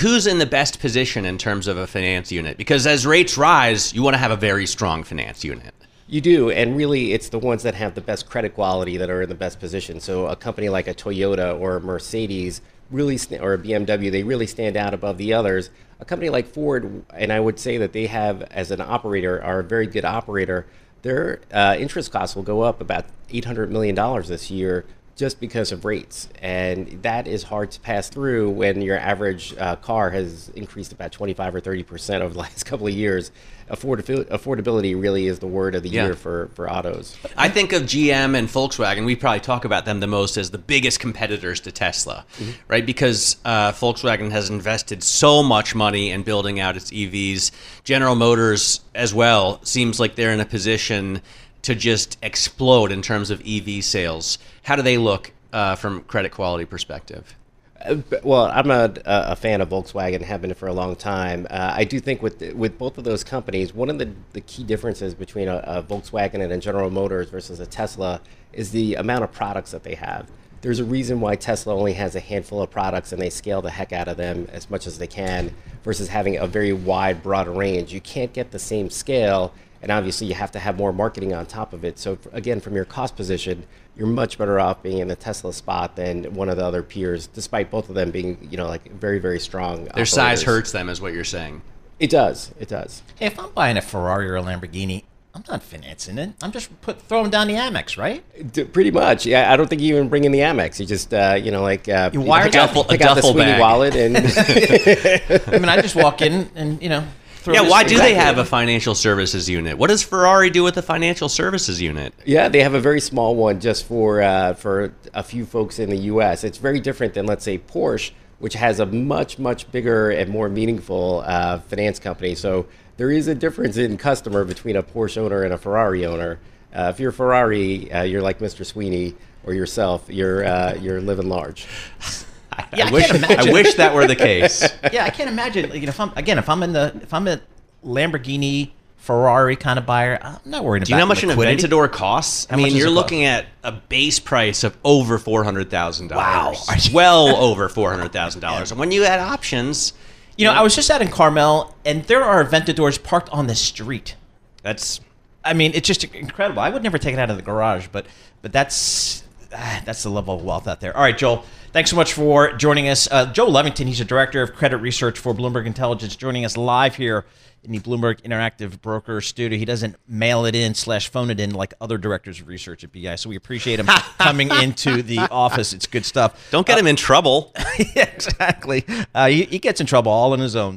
[0.01, 2.57] who's in the best position in terms of a finance unit?
[2.57, 5.75] Because as rates rise, you want to have a very strong finance unit.
[6.09, 9.23] You do, and really, it's the ones that have the best credit quality that are
[9.23, 9.99] in the best position.
[9.99, 12.61] So, a company like a Toyota or a Mercedes
[12.93, 15.71] really, or a BMW, they really stand out above the others
[16.03, 19.61] a company like Ford, and I would say that they have, as an operator, are
[19.61, 20.67] a very good operator.
[21.03, 23.95] Their uh, interest costs will go up about $800 million
[24.27, 24.85] this year
[25.17, 26.29] just because of rates.
[26.41, 31.13] And that is hard to pass through when your average uh, car has increased about
[31.13, 33.31] 25 or 30% over the last couple of years.
[33.71, 36.07] Affordability, affordability really is the word of the Yeah.
[36.07, 37.17] year for, for autos.
[37.37, 39.05] I think of GM and Volkswagen.
[39.07, 42.27] We probably talk about them the most as the biggest competitors to Tesla,
[42.69, 42.85] right?
[42.85, 47.51] Because uh, Volkswagen has invested so much money in building out its EVs.
[47.85, 51.23] General Motors, as well, seems like they're in a position
[51.63, 54.39] to just explode in terms of EV sales.
[54.65, 57.37] How do they look uh, from credit quality perspective?
[57.85, 61.47] Uh, Well, I'm a, a fan of Volkswagen, have been for a long time.
[61.51, 64.65] Uh, I do think with with both of those companies, one of the, the key
[64.65, 68.21] differences between a, a Volkswagen and a General Motors versus a Tesla
[68.53, 70.29] is the amount of products that they have.
[70.61, 73.71] There's a reason why Tesla only has a handful of products and they scale the
[73.71, 77.49] heck out of them as much as they can versus having a very wide, broad
[77.49, 77.93] range.
[77.93, 81.45] You can't get the same scale, and obviously you have to have more marketing on
[81.47, 81.99] top of it.
[81.99, 83.67] So, again, from your cost position,
[83.97, 87.27] you're much better off being in the Tesla spot than one of the other peers,
[87.27, 89.85] despite both of them being, you know, like very, very strong.
[89.87, 91.61] Their size hurts them, is what you're saying.
[91.99, 92.53] It does.
[92.59, 93.03] It does.
[93.17, 96.33] Hey, if I'm buying a Ferrari or a Lamborghini, I'm not financing it.
[96.43, 98.23] I'm just put throwing down the Amex, right?
[98.53, 99.25] D- pretty much.
[99.25, 100.79] Yeah, I don't think you even bring in the Amex.
[100.79, 103.01] You just, uh, you know, like uh, You wire pick it out, up, a pick
[103.01, 103.61] out the duffel Sweeney bag.
[103.61, 104.17] wallet, and
[105.47, 107.07] I mean, I just walk in and you know.
[107.43, 109.77] Throw Yeah, this- why do they have a financial services unit?
[109.77, 112.15] What does Ferrari do with the financial services unit?
[112.25, 115.91] yeah, they have a very small one just for uh, for a few folks in
[115.91, 116.45] the U.S.
[116.45, 120.49] It's very different than, let's say, Porsche, which has a much much bigger and more
[120.49, 122.35] meaningful uh, finance company.
[122.37, 126.39] So there is a difference in customer between a Porsche owner and a Ferrari owner.
[126.75, 128.65] Uh, if you're Ferrari, uh, you're like Mr.
[128.65, 130.05] Sweeney or yourself.
[130.09, 131.67] You're uh, you're living large.
[132.75, 133.11] Yeah, I, I wish.
[133.11, 134.63] I wish that were the case.
[134.93, 135.71] yeah, I can't imagine.
[135.73, 137.39] You know, if I'm again, if I'm in the, if I'm a
[137.85, 141.65] Lamborghini, Ferrari kind of buyer, I'm not worried Do you know how about much liquidity.
[141.65, 142.47] an Aventador costs?
[142.49, 146.11] I How much mean, you're looking at a base price of over four hundred thousand
[146.11, 146.53] Wow.
[146.67, 146.91] dollars.
[146.93, 148.71] well over four hundred thousand dollars.
[148.71, 149.93] And when you add options,
[150.39, 153.55] You know, I was just out in Carmel, and there are Aventadors parked on the
[153.55, 154.17] street.
[154.63, 155.01] that's
[155.45, 156.63] I mean, it's just incredible.
[156.63, 158.07] I would never take it out of the garage, but
[158.41, 160.97] but that's ah, that's the level of wealth out there.
[160.97, 161.45] All right, Joel.
[161.73, 163.09] Thanks so much for joining us.
[163.11, 166.97] Uh, Joel Levington, he's a director of credit research for Bloomberg Intelligence, joining us live
[166.97, 167.25] here
[167.65, 169.59] in the Bloomberg Interactive Broker Studio.
[169.59, 172.93] He doesn't mail it in slash phone it in like other directors of research at
[172.93, 173.87] BI, so we appreciate him
[174.19, 175.73] coming into the office.
[175.73, 176.51] It's good stuff.
[176.51, 177.55] don't get him in trouble.
[177.97, 178.85] yeah, exactly.
[179.15, 180.77] Uh, he, he gets in trouble all on his own.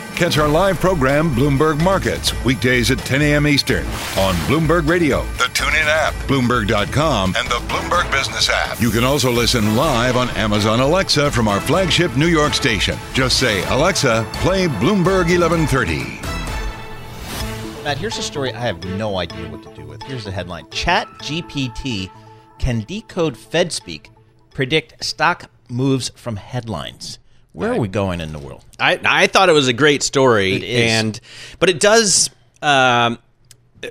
[0.21, 3.47] Catch our live program, Bloomberg Markets, weekdays at 10 a.m.
[3.47, 3.83] Eastern
[4.19, 8.79] on Bloomberg Radio, the TuneIn app, Bloomberg.com, and the Bloomberg Business app.
[8.79, 12.99] You can also listen live on Amazon Alexa from our flagship New York station.
[13.15, 16.21] Just say, Alexa, play Bloomberg 1130.
[17.83, 20.03] Matt, here's a story I have no idea what to do with.
[20.03, 22.11] Here's the headline Chat GPT
[22.59, 24.11] can decode Fed speak,
[24.53, 27.17] predict stock moves from headlines.
[27.53, 28.63] Where are we going in the world?
[28.79, 30.91] I I thought it was a great story, It is.
[30.91, 31.19] and
[31.59, 32.29] but it does.
[32.61, 33.17] Um,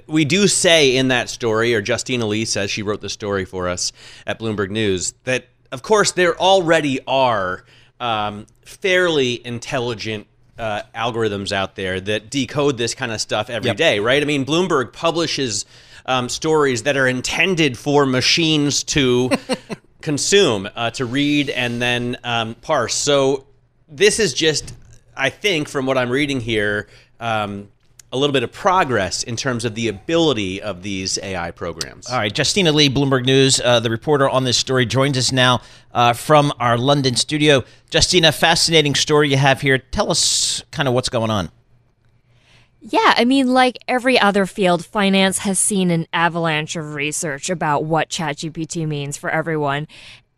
[0.06, 3.68] we do say in that story, or Justina Lee says she wrote the story for
[3.68, 3.92] us
[4.26, 7.64] at Bloomberg News that of course there already are
[8.00, 10.26] um, fairly intelligent.
[10.58, 14.04] Uh, algorithms out there that decode this kind of stuff every day, Yep.
[14.04, 14.22] right?
[14.22, 15.64] I mean, Bloomberg publishes
[16.04, 19.30] um, stories that are intended for machines to
[20.02, 22.92] consume, uh, to read and then um, parse.
[22.92, 23.46] So
[23.90, 24.74] this is just
[25.16, 26.88] I think, from what I'm reading here,
[27.20, 27.68] um,
[28.12, 32.08] a little bit of progress in terms of the ability of these AI programs.
[32.08, 35.60] All right, Justina Lee, Bloomberg News, uh, the reporter on this story, joins us now
[35.92, 37.62] uh, from our London studio.
[37.92, 39.78] Justina, fascinating story you have here.
[39.78, 41.50] Tell us kind of what's going on.
[42.82, 47.84] Yeah, I mean, like every other field, finance has seen an avalanche of research about
[47.84, 49.86] what ChatGPT means for everyone.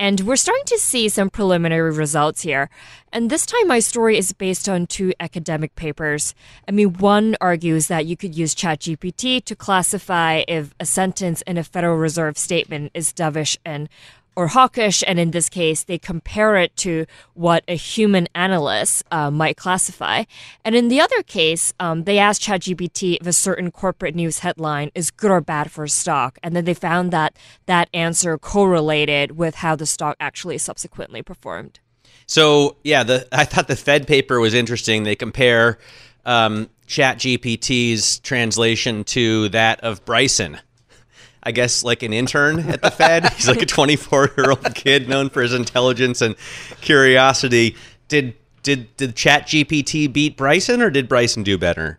[0.02, 2.70] And we're starting to see some preliminary results here.
[3.12, 6.34] And this time, my story is based on two academic papers.
[6.66, 11.56] I mean, one argues that you could use ChatGPT to classify if a sentence in
[11.56, 13.88] a Federal Reserve statement is dovish and
[14.34, 19.30] or hawkish, and in this case, they compare it to what a human analyst uh,
[19.30, 20.24] might classify.
[20.64, 24.90] And in the other case, um, they asked ChatGPT if a certain corporate news headline
[24.94, 29.32] is good or bad for a stock, and then they found that that answer correlated
[29.32, 31.80] with how the stock actually subsequently performed.
[32.26, 35.02] So yeah, the I thought the Fed paper was interesting.
[35.02, 35.78] They compare
[36.24, 40.58] um, ChatGPT's translation to that of Bryson
[41.42, 43.32] I guess, like an intern at the Fed.
[43.32, 46.36] He's like a 24 year old kid known for his intelligence and
[46.80, 47.76] curiosity.
[48.08, 51.98] Did did did Chat GPT beat Bryson, or did Bryson do better?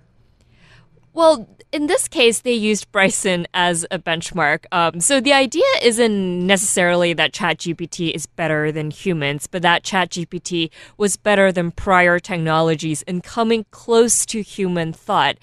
[1.13, 4.65] Well, in this case, they used Bryson as a benchmark.
[4.71, 10.69] Um, so the idea isn't necessarily that ChatGPT is better than humans, but that ChatGPT
[10.97, 15.37] was better than prior technologies in coming close to human thought.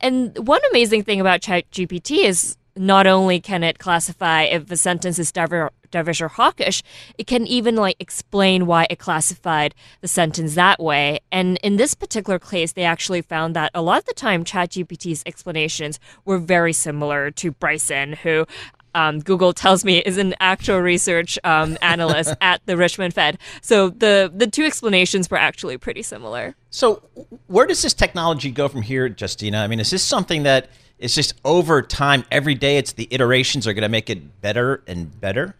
[0.00, 5.18] And one amazing thing about ChatGPT is not only can it classify if a sentence
[5.18, 6.82] is dovish or hawkish,
[7.18, 11.20] it can even like explain why it classified the sentence that way.
[11.30, 15.22] And in this particular case, they actually found that a lot of the time, ChatGPT's
[15.26, 18.46] explanations were very similar to Bryson, who
[18.94, 23.38] um, Google tells me is an actual research um, analyst at the Richmond Fed.
[23.60, 26.54] So the the two explanations were actually pretty similar.
[26.70, 27.02] So
[27.46, 29.58] where does this technology go from here, Justina?
[29.58, 30.70] I mean, is this something that
[31.04, 34.82] it's just over time, every day, it's the iterations are going to make it better
[34.86, 35.54] and better.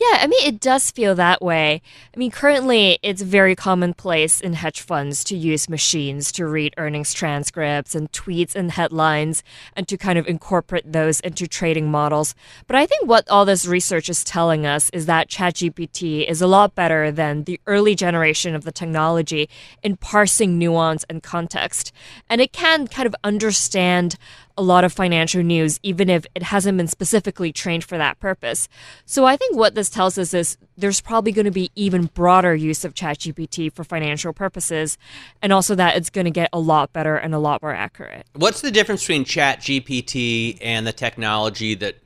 [0.00, 1.82] Yeah, I mean, it does feel that way.
[2.14, 7.12] I mean, currently, it's very commonplace in hedge funds to use machines to read earnings
[7.12, 9.44] transcripts and tweets and headlines
[9.76, 12.34] and to kind of incorporate those into trading models.
[12.66, 16.46] But I think what all this research is telling us is that ChatGPT is a
[16.46, 19.50] lot better than the early generation of the technology
[19.82, 21.92] in parsing nuance and context.
[22.30, 24.16] And it can kind of understand
[24.56, 28.68] a lot of financial news, even if it hasn't been specifically trained for that purpose.
[29.04, 32.54] So I think what this tells us is there's probably going to be even broader
[32.54, 34.98] use of ChatGPT for financial purposes,
[35.40, 38.26] and also that it's going to get a lot better and a lot more accurate.
[38.34, 41.96] What's the difference between ChatGPT and the technology that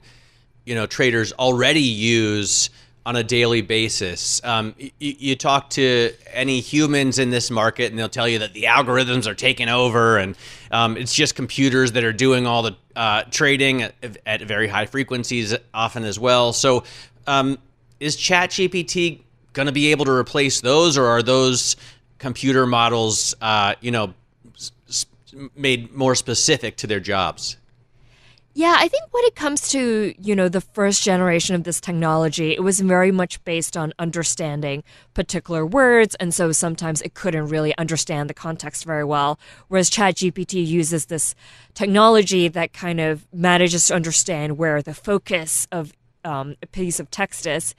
[0.64, 2.70] you know traders already use?
[3.06, 4.42] On a daily basis.
[4.42, 8.52] Um, you, you, talk to any humans in this market, and they'll tell you that
[8.52, 10.36] the algorithms are taking over, and
[10.72, 13.94] um, it's just computers that are doing all the uh, trading at,
[14.26, 16.52] at, very high frequencies, often as well.
[16.52, 16.82] So,
[17.28, 17.58] um,
[18.00, 19.20] is ChatGPT
[19.52, 21.76] going to be able to replace those, or are those
[22.18, 24.14] computer models, uh, you know,
[25.54, 27.56] made more specific to their jobs?
[28.58, 32.52] Yeah, I think when it comes to, you know, the first generation of this technology,
[32.52, 34.82] it was very much based on understanding
[35.12, 39.38] particular words, and so sometimes it couldn't really understand the context very well.
[39.68, 41.34] Whereas ChatGPT uses this
[41.74, 45.92] technology that kind of manages to understand where the focus of
[46.24, 47.74] um, a piece of text is.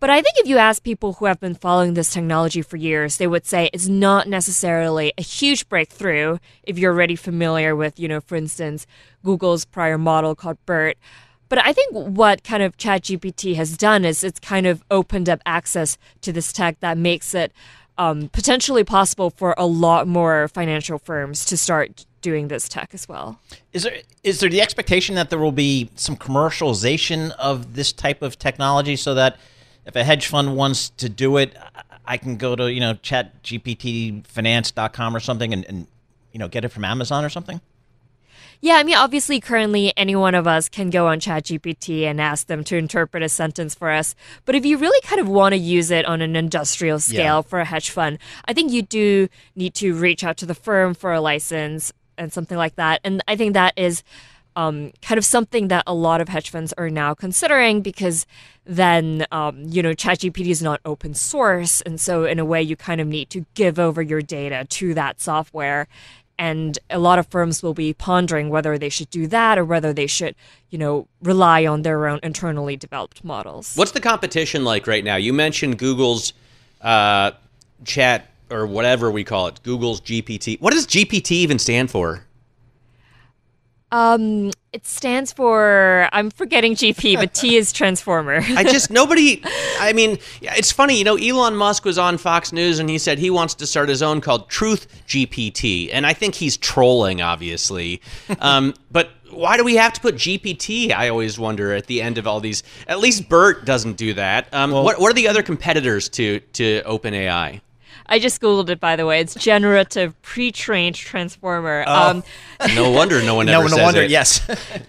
[0.00, 3.18] But I think if you ask people who have been following this technology for years,
[3.18, 8.08] they would say it's not necessarily a huge breakthrough if you're already familiar with, you
[8.08, 8.86] know, for instance,
[9.24, 10.96] Google's prior model called BERT.
[11.48, 15.40] But I think what kind of ChatGPT has done is it's kind of opened up
[15.44, 17.52] access to this tech that makes it
[17.98, 23.08] um, potentially possible for a lot more financial firms to start doing this tech as
[23.08, 23.40] well.
[23.72, 28.22] Is there is there the expectation that there will be some commercialization of this type
[28.22, 29.36] of technology so that
[29.86, 31.56] if a hedge fund wants to do it,
[32.06, 35.86] I can go to you know ChatGPTFinance.com or something and, and
[36.32, 37.60] you know get it from Amazon or something.
[38.60, 42.46] Yeah, I mean, obviously, currently, any one of us can go on ChatGPT and ask
[42.46, 44.14] them to interpret a sentence for us.
[44.44, 47.42] But if you really kind of want to use it on an industrial scale yeah.
[47.42, 50.94] for a hedge fund, I think you do need to reach out to the firm
[50.94, 53.00] for a license and something like that.
[53.04, 54.02] And I think that is
[54.56, 58.26] um, kind of something that a lot of hedge funds are now considering because
[58.64, 62.76] then um, you know ChatGPT is not open source, and so in a way you
[62.76, 65.88] kind of need to give over your data to that software.
[66.40, 69.92] And a lot of firms will be pondering whether they should do that or whether
[69.92, 70.34] they should,
[70.70, 73.74] you know, rely on their own internally developed models.
[73.76, 75.16] What's the competition like right now?
[75.16, 76.32] You mentioned Google's
[76.80, 77.32] uh,
[77.84, 80.58] Chat or whatever we call it, Google's GPT.
[80.62, 82.24] What does GPT even stand for?
[83.92, 88.36] Um, it stands for I'm forgetting GP, but T is Transformer.
[88.40, 89.42] I just nobody.
[89.80, 90.96] I mean, it's funny.
[90.96, 93.88] You know, Elon Musk was on Fox News and he said he wants to start
[93.88, 98.00] his own called Truth GPT, and I think he's trolling, obviously.
[98.40, 100.92] um, but why do we have to put GPT?
[100.92, 102.62] I always wonder at the end of all these.
[102.86, 104.52] At least Bert doesn't do that.
[104.52, 107.60] Um, what What are the other competitors to to OpenAI?
[108.10, 109.20] I just googled it, by the way.
[109.20, 111.84] It's generative pre-trained transformer.
[111.86, 112.10] Oh.
[112.10, 112.24] Um,
[112.74, 114.10] no wonder no one ever no says wonder, it.
[114.10, 114.40] yes.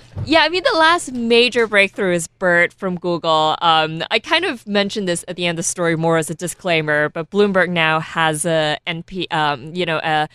[0.25, 3.55] yeah, I mean the last major breakthrough is BERT from Google.
[3.61, 6.35] Um, I kind of mentioned this at the end of the story more as a
[6.35, 10.27] disclaimer, but Bloomberg now has a NP, um, you know, a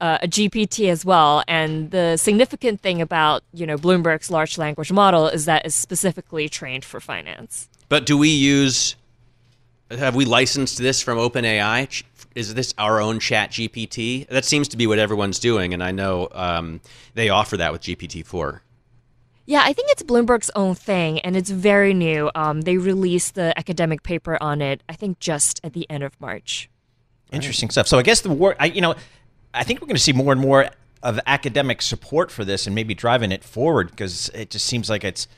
[0.00, 1.42] uh, a GPT as well.
[1.46, 6.48] And the significant thing about you know Bloomberg's large language model is that it's specifically
[6.48, 7.68] trained for finance.
[7.88, 8.96] But do we use?
[9.90, 12.02] Have we licensed this from OpenAI?
[12.34, 14.26] Ch- Is this our own Chat GPT?
[14.28, 16.80] That seems to be what everyone's doing, and I know um,
[17.14, 18.62] they offer that with GPT four.
[19.46, 22.30] Yeah, I think it's Bloomberg's own thing, and it's very new.
[22.34, 26.18] Um, they released the academic paper on it, I think, just at the end of
[26.18, 26.70] March.
[27.30, 27.86] Interesting stuff.
[27.86, 28.94] So I guess the war, I, you know,
[29.52, 30.70] I think we're going to see more and more
[31.02, 35.04] of academic support for this, and maybe driving it forward because it just seems like
[35.04, 35.28] it's.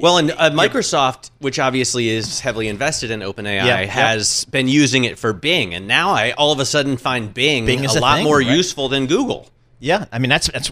[0.00, 3.88] Well, and uh, Microsoft, which obviously is heavily invested in OpenAI, yep.
[3.88, 7.66] has been using it for Bing, and now I all of a sudden find Bing,
[7.66, 8.46] Bing a a lot thing, more right?
[8.46, 9.48] useful than Google.
[9.80, 10.70] Yeah, I mean that's that's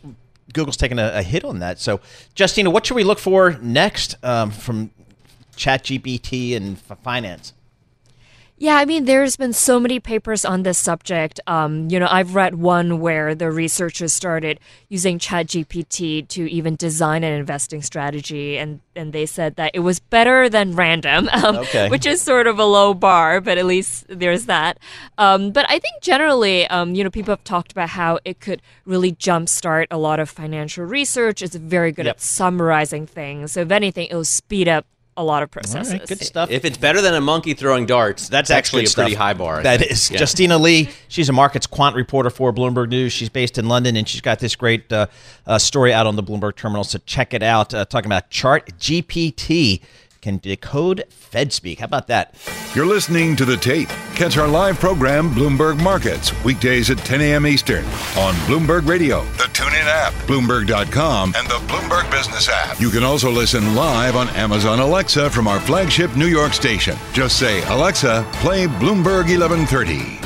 [0.52, 1.78] Google's taken a, a hit on that.
[1.78, 2.00] So,
[2.36, 4.90] Justina, what should we look for next um, from
[5.56, 7.52] ChatGPT and f- finance?
[8.58, 11.38] Yeah, I mean, there's been so many papers on this subject.
[11.46, 17.22] Um, you know, I've read one where the researchers started using ChatGPT to even design
[17.22, 21.90] an investing strategy, and, and they said that it was better than random, um, Okay.
[21.90, 24.78] which is sort of a low bar, but at least there's that.
[25.18, 28.62] Um, but I think generally, um, you know, people have talked about how it could
[28.86, 31.42] really jumpstart a lot of financial research.
[31.42, 32.14] It's very good Yep.
[32.16, 33.52] at summarizing things.
[33.52, 34.86] So if anything, it'll speed up
[35.16, 36.00] a lot of processes.
[36.08, 36.50] good stuff.
[36.50, 39.18] If it's better than a monkey throwing darts, that's, actually a pretty stuff.
[39.20, 39.60] high bar.
[39.60, 39.92] I That think.
[39.92, 40.18] is Yeah.
[40.20, 40.88] Justina Lee.
[41.08, 43.12] She's a markets quant reporter for Bloomberg News.
[43.12, 45.06] She's based in London, and she's got this great uh,
[45.46, 46.84] uh, story out on the Bloomberg terminal.
[46.84, 47.72] So check it out.
[47.74, 49.80] Uh, talking about Chat GPT
[50.26, 51.78] can decode Fed speak.
[51.78, 52.34] How about that?
[52.74, 53.88] You're listening to The Tape.
[54.16, 57.46] Catch our live program, Bloomberg Markets, weekdays at 10 a.m.
[57.46, 57.84] Eastern
[58.18, 62.80] on Bloomberg Radio, the TuneIn app, Bloomberg.com, and the Bloomberg Business app.
[62.80, 66.96] You can also listen live on Amazon Alexa from our flagship New York station.
[67.12, 70.18] Just say, Alexa, play Bloomberg 1130.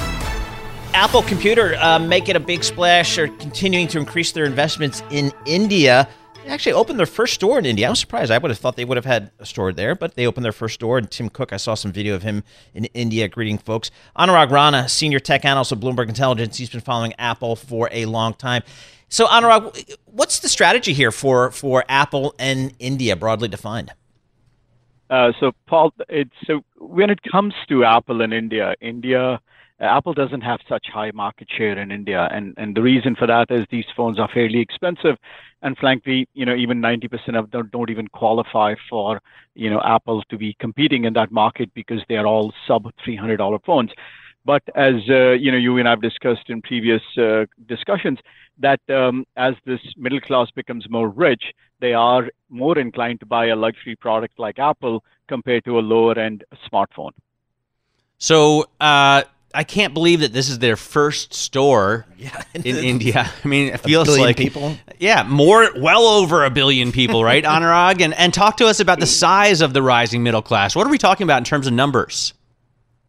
[0.94, 6.08] Apple Computer uh, making a big splash or continuing to increase their investments in India.
[6.46, 7.86] Actually opened their first store in India.
[7.86, 8.30] I was surprised.
[8.32, 10.52] I would have thought they would have had a store there, but they opened their
[10.52, 10.98] first store.
[10.98, 12.42] And Tim Cook, I saw some video of him
[12.74, 13.90] in India greeting folks.
[14.18, 18.34] Anurag Rana, senior tech analyst of Bloomberg Intelligence, he's been following Apple for a long
[18.34, 18.62] time.
[19.08, 23.92] So, Anurag, what's the strategy here for for Apple and India, broadly defined?
[25.08, 29.40] Uh, so, Paul, it's so when it comes to Apple in India, India,
[29.80, 33.50] Apple doesn't have such high market share in India, and and the reason for that
[33.50, 35.16] is these phones are fairly expensive,
[35.62, 39.20] and frankly, you know, even 90% of them don't even qualify for
[39.54, 43.64] you know Apple to be competing in that market because they are all sub $300
[43.64, 43.90] phones.
[44.44, 48.18] But as uh, you know, you and I've discussed in previous uh, discussions,
[48.58, 53.46] that um, as this middle class becomes more rich, they are more inclined to buy
[53.46, 57.12] a luxury product like Apple compared to a lower end smartphone.
[58.18, 59.22] So uh,
[59.54, 62.06] I can't believe that this is their first store
[62.54, 63.30] in India.
[63.44, 64.76] I mean, it feels billion like people?
[64.98, 68.00] Yeah, more, well over a billion people, right, Anurag?
[68.00, 70.76] And and talk to us about the size of the rising middle class.
[70.76, 72.32] What are we talking about in terms of numbers?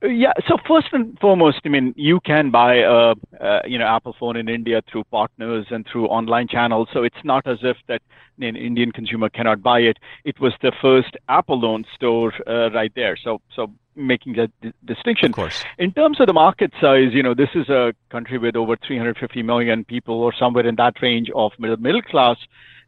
[0.03, 0.33] Uh, Yeah.
[0.47, 4.35] So first and foremost, I mean, you can buy a, uh, you know Apple phone
[4.35, 6.87] in India through partners and through online channels.
[6.93, 8.01] So it's not as if that
[8.39, 9.97] an Indian consumer cannot buy it.
[10.23, 13.15] It was the first Apple owned store uh, right there.
[13.15, 15.27] So so making that di- distinction.
[15.31, 15.63] Of course.
[15.77, 19.43] In terms of the market size, you know, this is a country with over 350
[19.43, 22.37] million people, or somewhere in that range of middle middle class,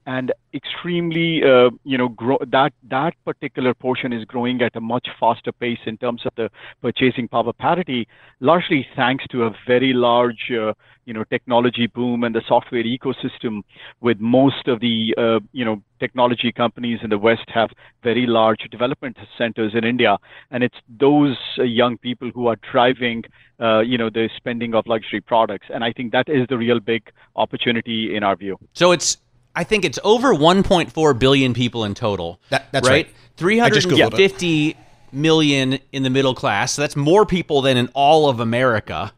[0.06, 5.08] and extremely, uh, you know, grow, that that particular portion is growing at a much
[5.20, 6.50] faster pace in terms of the
[6.82, 8.08] purchasing power parity,
[8.40, 10.74] largely thanks to a very large, uh,
[11.06, 13.62] you know, technology boom and the software ecosystem.
[14.02, 17.70] With most of the, uh, you know, technology companies in the West have
[18.04, 20.18] very large development centers in India,
[20.52, 23.24] and it's those uh, young people who are driving,
[23.60, 26.80] uh, you know, the spending of luxury products, and I think that is the real
[26.80, 28.60] big opportunity in our view.
[28.74, 29.18] So it's
[29.56, 32.40] I think it's over 1.4 billion people in total.
[32.50, 33.08] That- that's right.
[33.08, 34.32] I just Googled it.
[34.38, 34.78] 350
[35.12, 36.74] million in the middle class.
[36.74, 39.12] So that's more people than in all of America.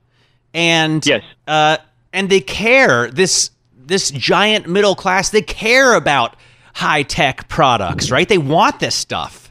[0.53, 1.77] and yes, uh,
[2.13, 3.09] and they care.
[3.11, 6.35] This this giant middle class, they care about
[6.73, 8.27] high tech products, right?
[8.27, 9.44] They want this stuff.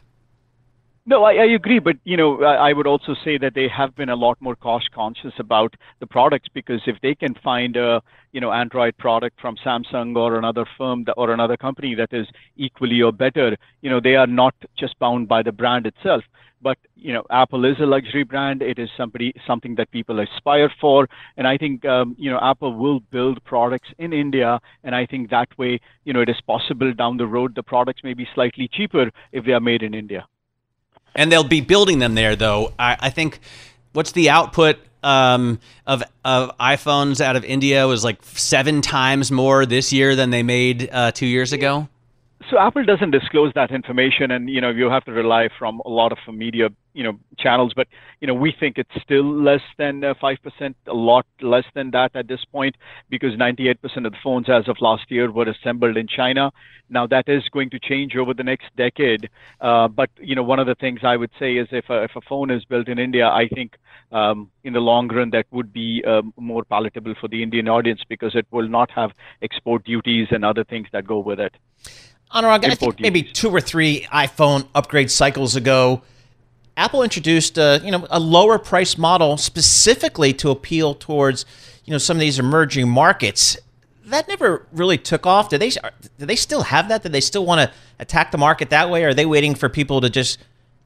[1.07, 3.95] No, I, I, agree, but you know, I, I, would also say that they have
[3.95, 8.01] been a lot more cost conscious about the products because if they can find a
[8.31, 12.25] you know Android product from Samsung or another firm that, or another company that is
[12.57, 16.23] equally or better, you know, they are not just bound by the brand itself.
[16.59, 18.63] But you know, Apple is a luxury brand.
[18.63, 22.73] It is somebody something that people aspire for, and I think um, you know Apple
[22.73, 26.91] will build products in India, and I think that way, you know, it is possible
[26.93, 30.25] down the road the products may be slightly cheaper if they are made in India
[31.15, 32.35] and they'll be building them there.
[32.35, 33.39] Though I, I think
[33.93, 39.65] what's the output um, of of iPhones out of India was like seven times more
[39.65, 41.87] this year than they made uh, two years ago.
[42.49, 45.89] So Apple doesn't disclose that information, and you know you have to rely from a
[45.89, 47.73] lot of media you know channels.
[47.75, 47.87] But
[48.21, 51.91] you know we think it's still less than uh, five percent, a lot less than
[51.91, 52.75] that at this point,
[53.09, 53.75] because 98%
[54.05, 56.51] of the phones as of last year were assembled in China.
[56.89, 59.29] Now that is going to change over the next decade.
[59.61, 62.15] Uh, but you know one of the things I would say is if a, if
[62.15, 63.75] a phone is built in India, I think
[64.11, 68.01] um, in the long run that would be um, more palatable for the Indian audience
[68.07, 71.53] because it will not have export duties and other things that go with it.
[72.31, 76.01] Anurag, I think maybe two or three iPhone upgrade cycles ago,
[76.77, 81.45] Apple introduced a, you know a lower price model specifically to appeal towards
[81.85, 83.57] you know some of these emerging markets.
[84.05, 85.49] That never really took off.
[85.49, 87.03] Do they do they still have that?
[87.03, 89.03] Do they still want to attack the market that way?
[89.03, 90.39] Or are they waiting for people to just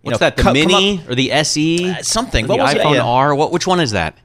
[0.03, 0.37] you What's know, that?
[0.37, 1.89] The Mini or the SE?
[1.89, 2.45] Uh, something.
[2.45, 3.03] Or the iPhone yeah.
[3.03, 3.35] R.
[3.35, 3.51] What?
[3.51, 4.17] Which one is that?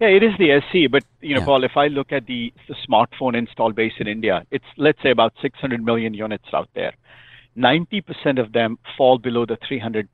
[0.00, 1.46] Yeah, it is the SE, but you know, yeah.
[1.46, 5.10] Paul, if I look at the, the smartphone install base in India, it's let's say
[5.10, 6.94] about 600 million units out there.
[7.56, 10.08] 90% of them fall below the 300,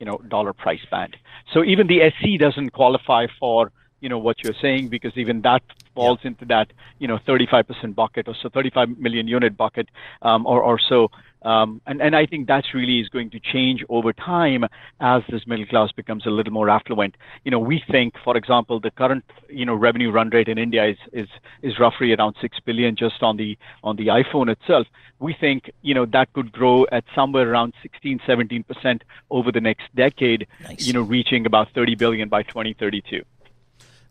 [0.00, 1.16] you know, dollar price band.
[1.52, 3.70] So even the SE doesn't qualify for
[4.00, 5.62] you know what you're saying because even that
[5.94, 6.28] falls yeah.
[6.28, 9.88] into that you know 35% bucket or so 35 million unit bucket
[10.22, 11.10] um, or or so
[11.42, 14.64] um, and, and I think that really is going to change over time
[15.00, 17.16] as this middle class becomes a little more affluent.
[17.44, 20.84] You know, we think, for example, the current you know revenue run rate in India
[20.84, 21.28] is is
[21.62, 24.86] is roughly around six billion just on the on the iPhone itself.
[25.18, 29.60] We think you know that could grow at somewhere around 16, 17 percent over the
[29.60, 30.46] next decade.
[30.62, 30.86] Nice.
[30.86, 33.24] You know, reaching about 30 billion by 2032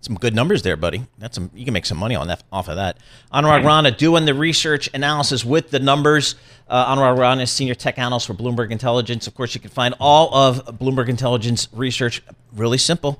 [0.01, 1.05] some good numbers there, buddy.
[1.17, 2.97] That's some you can make some money on that off of that.
[3.33, 6.35] Anurag Rana doing the research analysis with the numbers.
[6.67, 9.27] Uh, Anurag Rana is senior tech analyst for Bloomberg Intelligence.
[9.27, 12.21] Of course, you can find all of Bloomberg Intelligence research
[12.53, 13.19] really simple.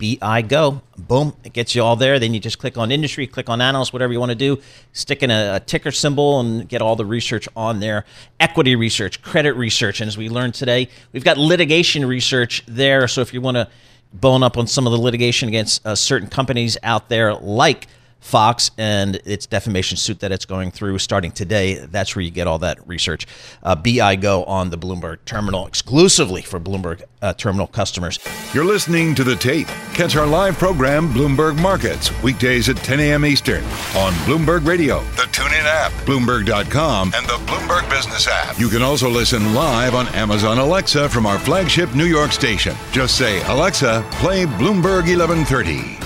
[0.00, 0.80] BI Go.
[0.96, 2.18] Boom, it gets you all there.
[2.18, 4.60] Then you just click on industry, click on analyst, whatever you want to do.
[4.92, 8.06] Stick in a, a, ticker symbol and get all the research on there.
[8.40, 10.00] Equity research, credit research.
[10.00, 13.06] And as we learned today, we've got litigation research there.
[13.08, 13.68] So if you want to
[14.12, 17.86] bone up on some of the litigation against uh, certain companies out there like
[18.20, 21.74] Fox and its defamation suit that it's going through starting today.
[21.74, 23.26] That's where you get all that research.
[23.62, 28.18] Uh, BI Go on the Bloomberg Terminal exclusively for Bloomberg uh, Terminal customers.
[28.54, 29.66] You're listening to The Tape.
[29.94, 33.24] Catch our live program, Bloomberg Markets, weekdays at 10 a.m.
[33.24, 33.64] Eastern
[33.96, 38.58] on Bloomberg Radio, the TuneIn app, Bloomberg.com, and the Bloomberg Business app.
[38.58, 42.74] You can also listen live on Amazon Alexa from our flagship New York station.
[42.92, 45.99] Just say, Alexa, play Bloomberg 1130.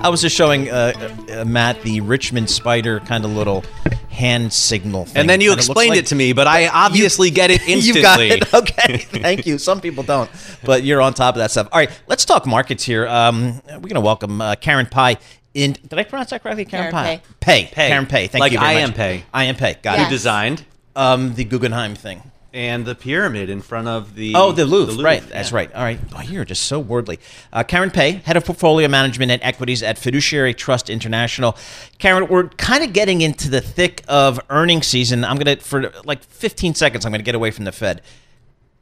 [0.00, 0.92] I was just showing uh,
[1.30, 3.64] uh, Matt the Richmond Spider kind of little
[4.10, 5.20] hand signal thing.
[5.20, 7.86] And then you explained like, it to me, but I obviously you, get it instantly.
[7.96, 8.54] You got it.
[8.54, 8.98] Okay.
[8.98, 9.58] Thank you.
[9.58, 10.30] Some people don't,
[10.64, 11.68] but you're on top of that stuff.
[11.72, 13.06] All right, let's talk markets here.
[13.06, 15.18] Um, we're going to welcome uh, Karen Pye.
[15.54, 16.66] In, did I pronounce that correctly?
[16.66, 17.22] Karen, Karen Pye.
[17.40, 17.64] Pay.
[17.72, 17.88] Pay.
[17.88, 18.26] Karen Pay.
[18.26, 18.90] Thank like you very I much.
[18.90, 19.24] am Pay.
[19.32, 19.76] I am Pay.
[19.82, 20.00] Got yes.
[20.00, 20.04] it.
[20.04, 22.22] You designed um, the Guggenheim thing
[22.56, 25.04] and the pyramid in front of the oh the Louvre, the Louvre.
[25.04, 25.22] right.
[25.22, 25.28] Yeah.
[25.28, 25.72] that's right.
[25.74, 26.00] All right.
[26.14, 27.20] Oh, you're just so worldly.
[27.52, 31.56] Uh, Karen Pay head of portfolio management and equities at Fiduciary Trust International.
[31.98, 35.22] Karen we're kind of getting into the thick of earnings season.
[35.24, 38.00] I'm gonna for like 15 seconds I'm gonna get away from the Fed.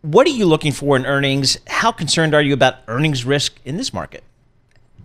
[0.03, 1.59] What are you looking for in earnings?
[1.67, 4.23] How concerned are you about earnings risk in this market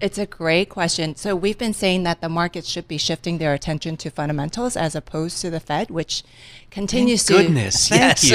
[0.02, 1.16] it's a great question.
[1.16, 4.96] So we've been saying that the markets should be shifting their attention to fundamentals as
[4.96, 6.24] opposed to the Fed, which
[6.72, 8.30] continues Thank to goodness, yes.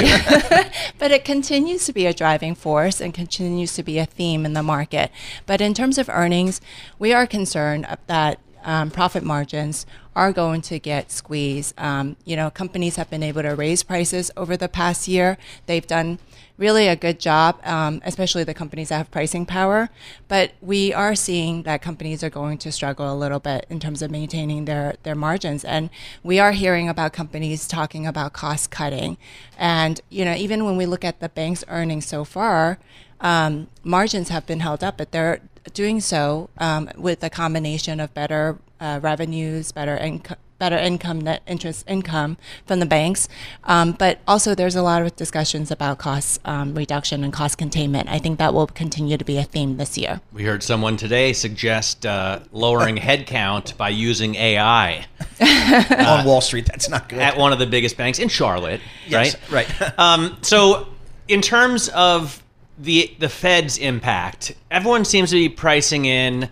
[0.99, 4.53] but it continues to be a driving force and continues to be a theme in
[4.53, 5.11] the market.
[5.45, 6.61] But in terms of earnings,
[6.99, 9.85] we are concerned that um, profit margins
[10.15, 11.73] are going to get squeezed.
[11.79, 15.37] Um, you know, companies have been able to raise prices over the past year.
[15.65, 16.19] They've done
[16.57, 19.89] really a good job, um, especially the companies that have pricing power.
[20.27, 24.01] But we are seeing that companies are going to struggle a little bit in terms
[24.01, 25.65] of maintaining their, their margins.
[25.65, 25.89] And
[26.23, 29.17] we are hearing about companies talking about cost cutting.
[29.57, 32.79] And, you know, even when we look at the bank's earnings so far,
[33.19, 35.41] um, margins have been held up, but they're
[35.73, 40.37] doing so um, with a combination of better uh, revenues, better income.
[40.57, 43.27] Better income, net interest income from the banks,
[43.65, 48.07] um, but also there's a lot of discussions about cost um, reduction and cost containment.
[48.07, 50.21] I think that will continue to be a theme this year.
[50.31, 55.05] We heard someone today suggest uh, lowering headcount by using AI
[55.41, 56.65] on Wall Street.
[56.67, 57.19] That's not good.
[57.19, 59.67] at one of the biggest banks in Charlotte, Yes, right?
[59.67, 59.99] Right.
[59.99, 60.87] um, so,
[61.27, 62.41] in terms of
[62.77, 66.49] the the Fed's impact, everyone seems to be pricing in,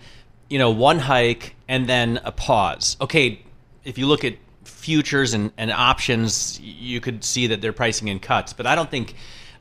[0.50, 2.98] you know, one hike and then a pause.
[3.00, 3.40] Okay,
[3.84, 8.18] if you look at futures and, and options, you could see that they're pricing in
[8.18, 9.14] cuts, but I don't think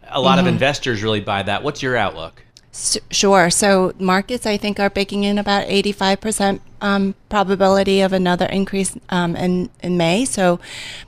[0.10, 0.50] a lot of Mhm.
[0.50, 1.64] investors really buy that.
[1.64, 2.44] What's your outlook?
[2.74, 3.50] S- Sure.
[3.50, 9.36] So markets, I think, are baking in about 85% um, probability of another increase um,
[9.36, 10.26] in, in May.
[10.26, 10.60] So,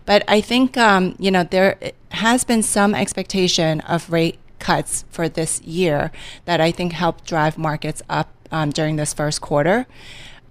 [0.05, 1.78] but I think, um, you know, there
[2.11, 6.11] has been some expectation of rate cuts for this year
[6.45, 9.86] that I think helped drive markets up um, during this first quarter.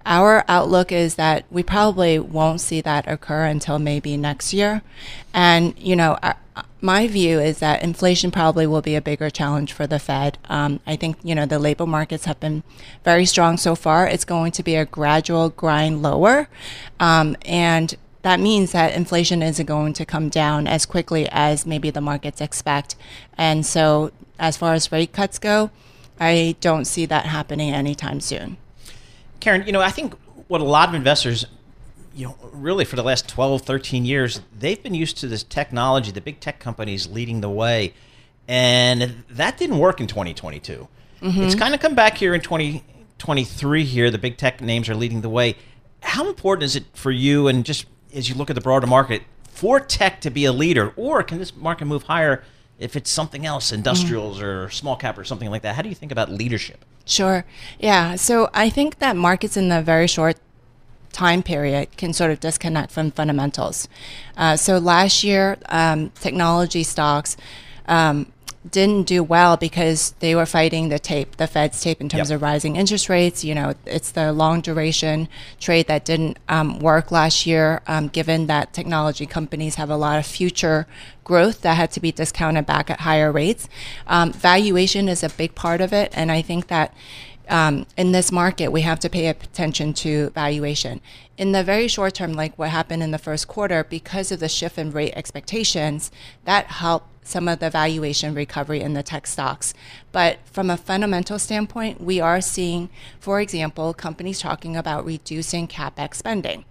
[0.05, 4.83] Our outlook is that we probably won't see that occur until maybe next year.
[5.33, 6.35] And, you know, I,
[6.79, 10.37] my view is that inflation probably will be a bigger challenge for the Fed.
[10.45, 12.63] Um, I think, you know, the labor markets have been
[13.03, 14.07] very strong so far.
[14.07, 16.47] It's going to be a gradual grind lower.
[16.99, 21.89] Um, and that means that inflation isn't going to come down as quickly as maybe
[21.89, 22.95] the markets expect.
[23.37, 25.71] And so, as far as rate cuts go,
[26.19, 28.57] I don't see that happening anytime soon.
[29.39, 30.13] Karen, you know, I think
[30.47, 31.45] what a lot of investors,
[32.15, 36.11] you know, really for the last 12, 13 years, they've been used to this technology,
[36.11, 37.93] the big tech companies leading the way.
[38.47, 40.87] And that didn't work in 2022.
[41.21, 41.37] Mhm.
[41.45, 44.11] It's kind of come back here in 2023 here.
[44.11, 45.55] The big tech names are leading the way.
[46.01, 49.23] How important is it for you and just as you look at the broader market
[49.49, 52.43] for tech to be a leader or can this market move higher
[52.79, 55.75] if it's something else, industrials or small cap or something like that?
[55.75, 56.83] How do you think about leadership?
[57.05, 57.45] Sure.
[57.79, 58.15] Yeah.
[58.15, 60.37] So I think that markets in the very short
[61.11, 63.87] time period can sort of disconnect from fundamentals.
[64.35, 67.37] Uh, so last year, um, technology stocks
[67.87, 68.31] um,
[68.71, 72.35] didn't do well because they were fighting the tape, the Fed's tape, in terms Yep.
[72.37, 73.43] of rising interest rates.
[73.43, 75.27] You know, it's the long duration
[75.59, 80.17] trade that didn't um, work last year, um, given that technology companies have a lot
[80.17, 80.87] of future
[81.23, 83.67] growth that had to be discounted back at higher rates.
[84.07, 86.93] Um, valuation is a big part of it, and I think that
[87.47, 90.99] um, in this market, we have to pay attention to valuation.
[91.37, 94.49] In the very short term, like what happened in the first quarter, because of the
[94.49, 96.09] shift in rate expectations,
[96.45, 99.73] that helped some of the valuation recovery in the tech stocks.
[100.13, 106.15] But from a fundamental standpoint, we are seeing, for example, companies talking about reducing capex
[106.15, 106.63] spending.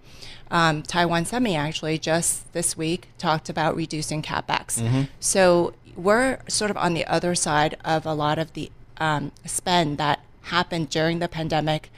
[0.49, 4.81] Um, Taiwan Semi actually just this week talked about reducing capex.
[4.81, 5.09] Mhm.
[5.19, 9.97] So we're sort of on the other side of a lot of the um, spend
[9.97, 11.91] that happened during the pandemic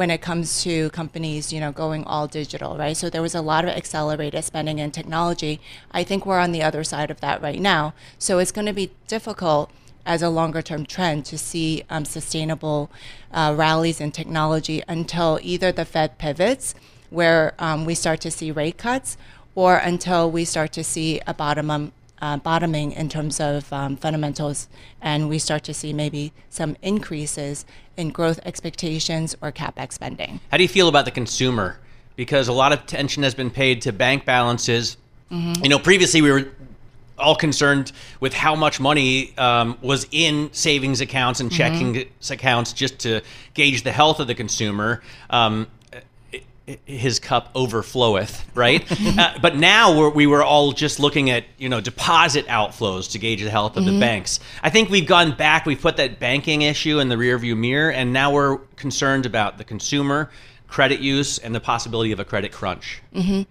[0.00, 2.96] when it comes to companies, you know, going all digital, right?
[2.96, 5.60] So there was a lot of accelerated spending in technology.
[5.92, 7.92] I think we're on the other side of that right now.
[8.18, 9.70] So it's going to be difficult
[10.06, 12.90] as a longer term trend to see um, sustainable
[13.30, 16.74] uh, rallies in technology until either the Fed pivots,
[17.10, 19.18] where um, we start to see rate cuts,
[19.54, 24.68] or until we start to see a bottom uh, bottoming in terms of um, fundamentals,
[25.00, 27.64] and we start to see maybe some increases
[27.96, 30.40] in growth expectations or capex spending.
[30.50, 31.78] How do you feel about the consumer?
[32.16, 34.96] Because a lot of attention has been paid to bank balances.
[35.30, 35.62] Mhm.
[35.62, 36.48] You know, previously we were
[37.18, 41.56] all concerned with how much money um, was in savings accounts and Mhm.
[41.56, 43.20] checking accounts just to
[43.54, 45.02] gauge the health of the consumer.
[45.28, 45.66] Um,
[46.84, 48.84] his cup overfloweth, right?
[49.18, 53.18] uh, but now we're, we were all just looking at you know deposit outflows to
[53.18, 54.00] gauge the health of the Mhm.
[54.00, 54.40] banks.
[54.62, 55.66] I think we've gone back.
[55.66, 59.64] We've put that banking issue in the rearview mirror, and now we're concerned about the
[59.64, 60.30] consumer,
[60.68, 63.02] credit use, and the possibility of a credit crunch.
[63.12, 63.42] hmm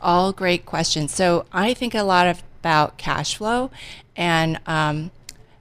[0.00, 1.12] All great questions.
[1.12, 3.70] So I think a lot of, about cash flow,
[4.16, 5.10] and um,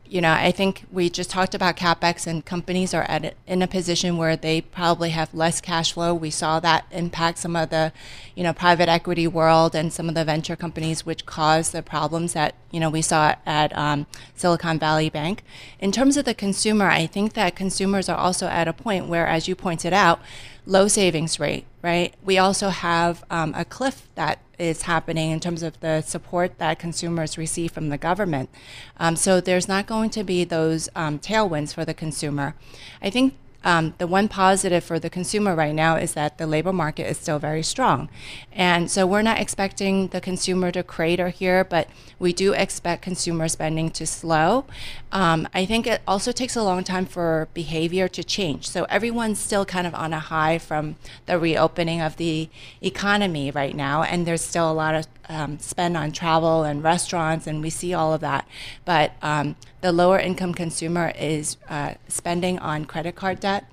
[0.09, 3.67] you know, I think we just talked about capex, and companies are at in a
[3.67, 6.13] position where they probably have less cash flow.
[6.13, 7.91] We saw that impact some of the,
[8.35, 12.33] you know, private equity world and some of the venture companies, which caused the problems
[12.33, 15.43] that you know we saw at um, Silicon Valley Bank.
[15.79, 19.27] In terms of the consumer, I think that consumers are also at a point where,
[19.27, 20.19] as you pointed out,
[20.65, 22.13] low savings rate, right?
[22.21, 26.79] We also have um, a cliff that is happening in terms of the support that
[26.79, 28.49] consumers receive from the government.
[28.97, 32.55] Um, so there's not going to be those um, tailwinds for the consumer.
[33.01, 33.35] I think
[33.67, 37.17] um, the one positive for the consumer right now is that the labor market is
[37.17, 38.07] still very strong.
[38.53, 43.49] And so we're not expecting the consumer to crater here, but we do expect consumer
[43.49, 44.63] spending to slow.
[45.11, 48.69] Um, I think it also takes a long time for behavior to change.
[48.69, 50.95] So everyone's still kind of on a high from
[51.25, 52.47] the reopening of the
[52.81, 57.47] economy right now, and there's still a lot of um, spend on travel and restaurants,
[57.47, 58.47] and we see all of that.
[58.85, 63.65] But um, the lower income consumer is uh, spending on credit card debt.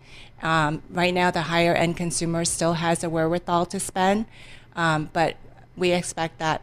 [0.43, 4.27] Um, right now, the higher end consumer still has a wherewithal to spend,
[4.77, 5.37] um, but
[5.77, 6.61] we expect that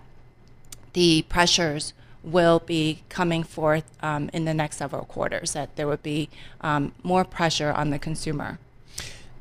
[0.94, 6.04] the pressures will be coming forth um, in the next several quarters, that there would
[6.04, 6.30] be
[6.62, 8.60] um, more pressure on the consumer.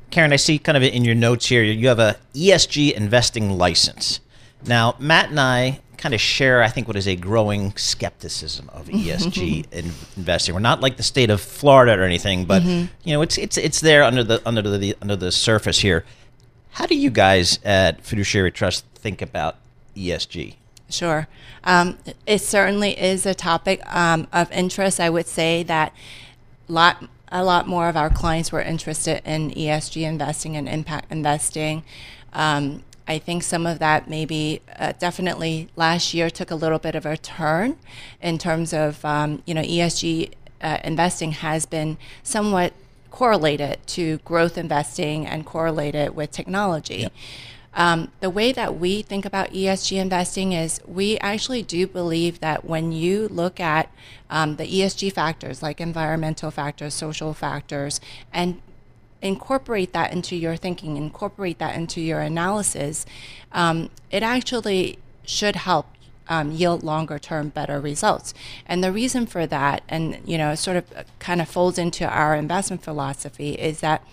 [0.09, 4.19] Karen, I see kind of in your notes here, you have a ESG investing license.
[4.65, 8.87] Now, Matt and I kind of share, I think, what is a growing skepticism of
[8.87, 10.53] ESG in investing.
[10.55, 12.89] We're not like the state of Florida or anything, but Mhm.
[13.03, 16.03] you know, it's it's it's there under the under the under the surface here.
[16.71, 19.57] How do you guys at Fiduciary Trust think about
[19.95, 20.55] ESG?
[20.89, 21.27] Sure.
[21.63, 24.99] Um, it certainly is a topic um, of interest.
[24.99, 25.93] I would say that
[26.67, 31.83] lot a lot more of our clients were interested in ESG investing and impact investing.
[32.33, 36.95] Um, I think some of that maybe uh, definitely last year took a little bit
[36.95, 37.77] of a turn
[38.21, 40.31] in terms of um, you know ESG
[40.61, 42.71] uh, investing has been somewhat
[43.09, 47.09] correlated to growth investing and correlated with technology.
[47.73, 52.63] Um, the way that we think about ESG investing is we actually do believe that
[52.63, 53.91] when you look at
[54.29, 57.99] um, the ESG factors like environmental factors, social factors,
[58.31, 58.61] and
[59.21, 63.05] incorporate that into your thinking, incorporate that into your analysis,
[63.51, 65.87] um, it actually should help
[66.27, 68.33] um, yield longer term better results.
[68.65, 70.85] And the reason for that, and you know, sort of
[71.19, 74.05] kind of folds into our investment philosophy, is that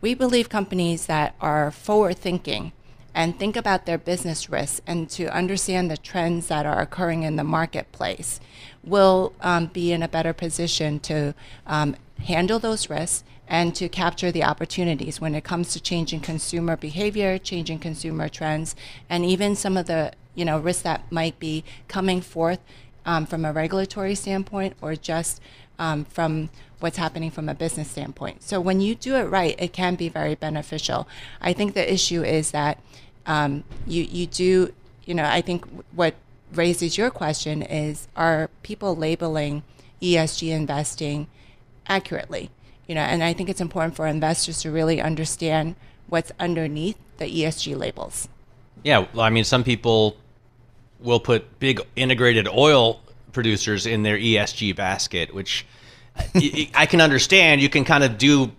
[0.00, 2.72] we believe companies that are forward thinking
[3.14, 7.36] and think about their business risks and to understand the trends that are occurring in
[7.36, 8.40] the marketplace
[8.82, 11.34] will um, be in a better position to
[11.66, 11.94] um,
[12.24, 13.22] handle those risks
[13.52, 18.74] and to capture the opportunities when it comes to changing consumer behavior, changing consumer trends,
[19.10, 22.60] and even some of the you know risks that might be coming forth
[23.04, 25.38] um, from a regulatory standpoint or just
[25.78, 26.48] um, from
[26.80, 28.42] what's happening from a business standpoint.
[28.42, 31.06] So when you do it right, it can be very beneficial.
[31.40, 32.78] I think the issue is that
[33.26, 34.72] um, you you do
[35.04, 36.14] you know I think what
[36.54, 39.62] raises your question is are people labeling
[40.00, 41.26] ESG investing
[41.86, 42.50] accurately?
[42.88, 45.76] You know, and I think it's important for investors to really understand
[46.08, 48.28] what's underneath the ESG labels.
[48.82, 50.16] Yeah, well, I mean, some people
[51.00, 53.00] will put big integrated oil
[53.32, 55.64] producers in their ESG basket, which
[56.74, 57.60] I can understand.
[57.62, 58.52] You can kind of do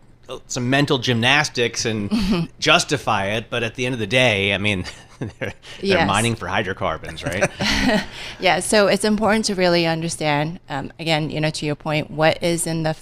[0.47, 4.85] some mental gymnastics and justify it, but at the end of the day, I mean,
[5.19, 6.07] they're, they're Yes.
[6.07, 7.51] mining for hydrocarbons, right?
[8.39, 12.41] yeah, so it's important to really understand, um, again, you know, to your point, what
[12.41, 12.95] is in the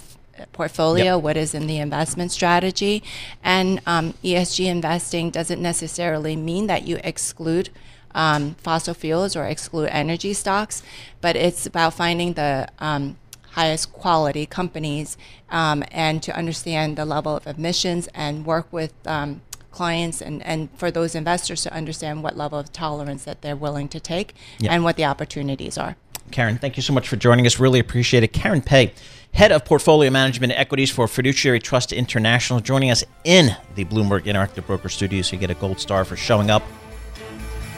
[0.52, 3.02] portfolio, what is in the investment strategy.
[3.42, 7.70] And um, ESG investing doesn't necessarily mean that you exclude
[8.14, 10.82] um, fossil fuels or exclude energy stocks,
[11.20, 13.16] but it's about finding the um,
[13.52, 15.16] highest quality companies
[15.50, 19.40] um, and to understand the level of emissions and work with um,
[19.70, 23.88] clients and, and for those investors to understand what level of tolerance that they're willing
[23.88, 24.72] to take Yeah.
[24.72, 25.96] and what the opportunities are.
[26.30, 27.58] Karen, thank you so much for joining us.
[27.58, 28.32] Really appreciate it.
[28.32, 28.92] Karen Pay,
[29.32, 34.66] Head of Portfolio Management Equities for Fiduciary Trust International, joining us in the Bloomberg Interactive
[34.66, 35.32] Broker Studios.
[35.32, 36.62] You get a gold star for showing up.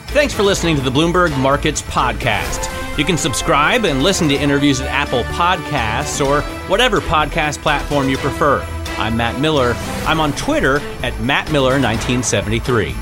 [0.09, 2.69] Thanks for listening to the Bloomberg Markets Podcast.
[2.99, 8.17] You can subscribe and listen to interviews at Apple Podcasts or whatever podcast platform you
[8.19, 8.61] prefer.
[8.99, 9.75] I'm Matt Miller.
[10.07, 12.95] I'm on Twitter at MattMiller1973.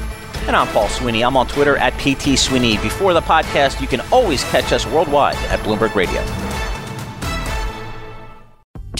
[0.46, 1.22] And I'm Paul Sweeney.
[1.24, 2.76] I'm on Twitter at PT Sweeney.
[2.78, 6.20] Before the podcast, you can always catch us worldwide at Bloomberg Radio.